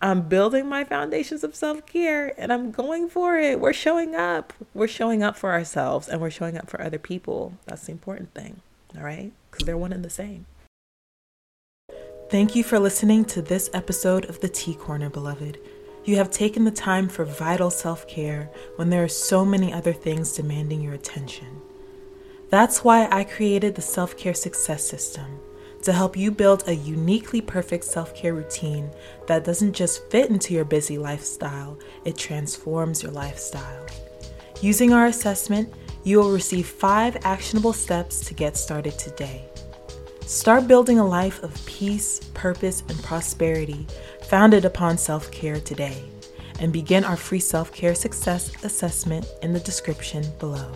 I'm 0.00 0.28
building 0.28 0.68
my 0.68 0.84
foundations 0.84 1.42
of 1.42 1.56
self 1.56 1.84
care 1.84 2.32
and 2.38 2.52
I'm 2.52 2.70
going 2.70 3.08
for 3.08 3.36
it. 3.36 3.60
We're 3.60 3.72
showing 3.72 4.14
up. 4.14 4.52
We're 4.74 4.86
showing 4.86 5.22
up 5.22 5.36
for 5.36 5.50
ourselves 5.52 6.08
and 6.08 6.20
we're 6.20 6.30
showing 6.30 6.56
up 6.56 6.70
for 6.70 6.80
other 6.80 6.98
people. 6.98 7.54
That's 7.66 7.86
the 7.86 7.92
important 7.92 8.32
thing. 8.32 8.60
All 8.96 9.02
right? 9.02 9.32
Because 9.50 9.66
they're 9.66 9.76
one 9.76 9.92
and 9.92 10.04
the 10.04 10.10
same. 10.10 10.46
Thank 12.30 12.54
you 12.54 12.62
for 12.62 12.78
listening 12.78 13.24
to 13.26 13.42
this 13.42 13.70
episode 13.72 14.26
of 14.26 14.40
the 14.40 14.48
Tea 14.48 14.74
Corner, 14.74 15.10
beloved. 15.10 15.58
You 16.04 16.16
have 16.16 16.30
taken 16.30 16.64
the 16.64 16.70
time 16.70 17.08
for 17.08 17.24
vital 17.24 17.70
self 17.70 18.06
care 18.06 18.50
when 18.76 18.90
there 18.90 19.02
are 19.02 19.08
so 19.08 19.44
many 19.44 19.72
other 19.72 19.92
things 19.92 20.32
demanding 20.32 20.80
your 20.80 20.94
attention. 20.94 21.60
That's 22.50 22.82
why 22.82 23.08
I 23.10 23.24
created 23.24 23.74
the 23.74 23.82
Self 23.82 24.16
Care 24.16 24.32
Success 24.32 24.82
System 24.82 25.38
to 25.82 25.92
help 25.92 26.16
you 26.16 26.30
build 26.30 26.64
a 26.66 26.74
uniquely 26.74 27.42
perfect 27.42 27.84
self 27.84 28.14
care 28.14 28.34
routine 28.34 28.90
that 29.26 29.44
doesn't 29.44 29.74
just 29.74 30.10
fit 30.10 30.30
into 30.30 30.54
your 30.54 30.64
busy 30.64 30.96
lifestyle, 30.96 31.78
it 32.06 32.16
transforms 32.16 33.02
your 33.02 33.12
lifestyle. 33.12 33.86
Using 34.62 34.94
our 34.94 35.06
assessment, 35.06 35.72
you 36.04 36.18
will 36.18 36.32
receive 36.32 36.66
five 36.66 37.18
actionable 37.22 37.74
steps 37.74 38.20
to 38.26 38.34
get 38.34 38.56
started 38.56 38.98
today. 38.98 39.44
Start 40.22 40.66
building 40.66 40.98
a 40.98 41.06
life 41.06 41.42
of 41.42 41.66
peace, 41.66 42.20
purpose, 42.32 42.82
and 42.88 43.02
prosperity 43.02 43.86
founded 44.22 44.64
upon 44.64 44.96
self 44.96 45.30
care 45.30 45.60
today, 45.60 46.02
and 46.60 46.72
begin 46.72 47.04
our 47.04 47.16
free 47.16 47.40
self 47.40 47.72
care 47.72 47.94
success 47.94 48.52
assessment 48.64 49.26
in 49.42 49.52
the 49.52 49.60
description 49.60 50.24
below. 50.38 50.72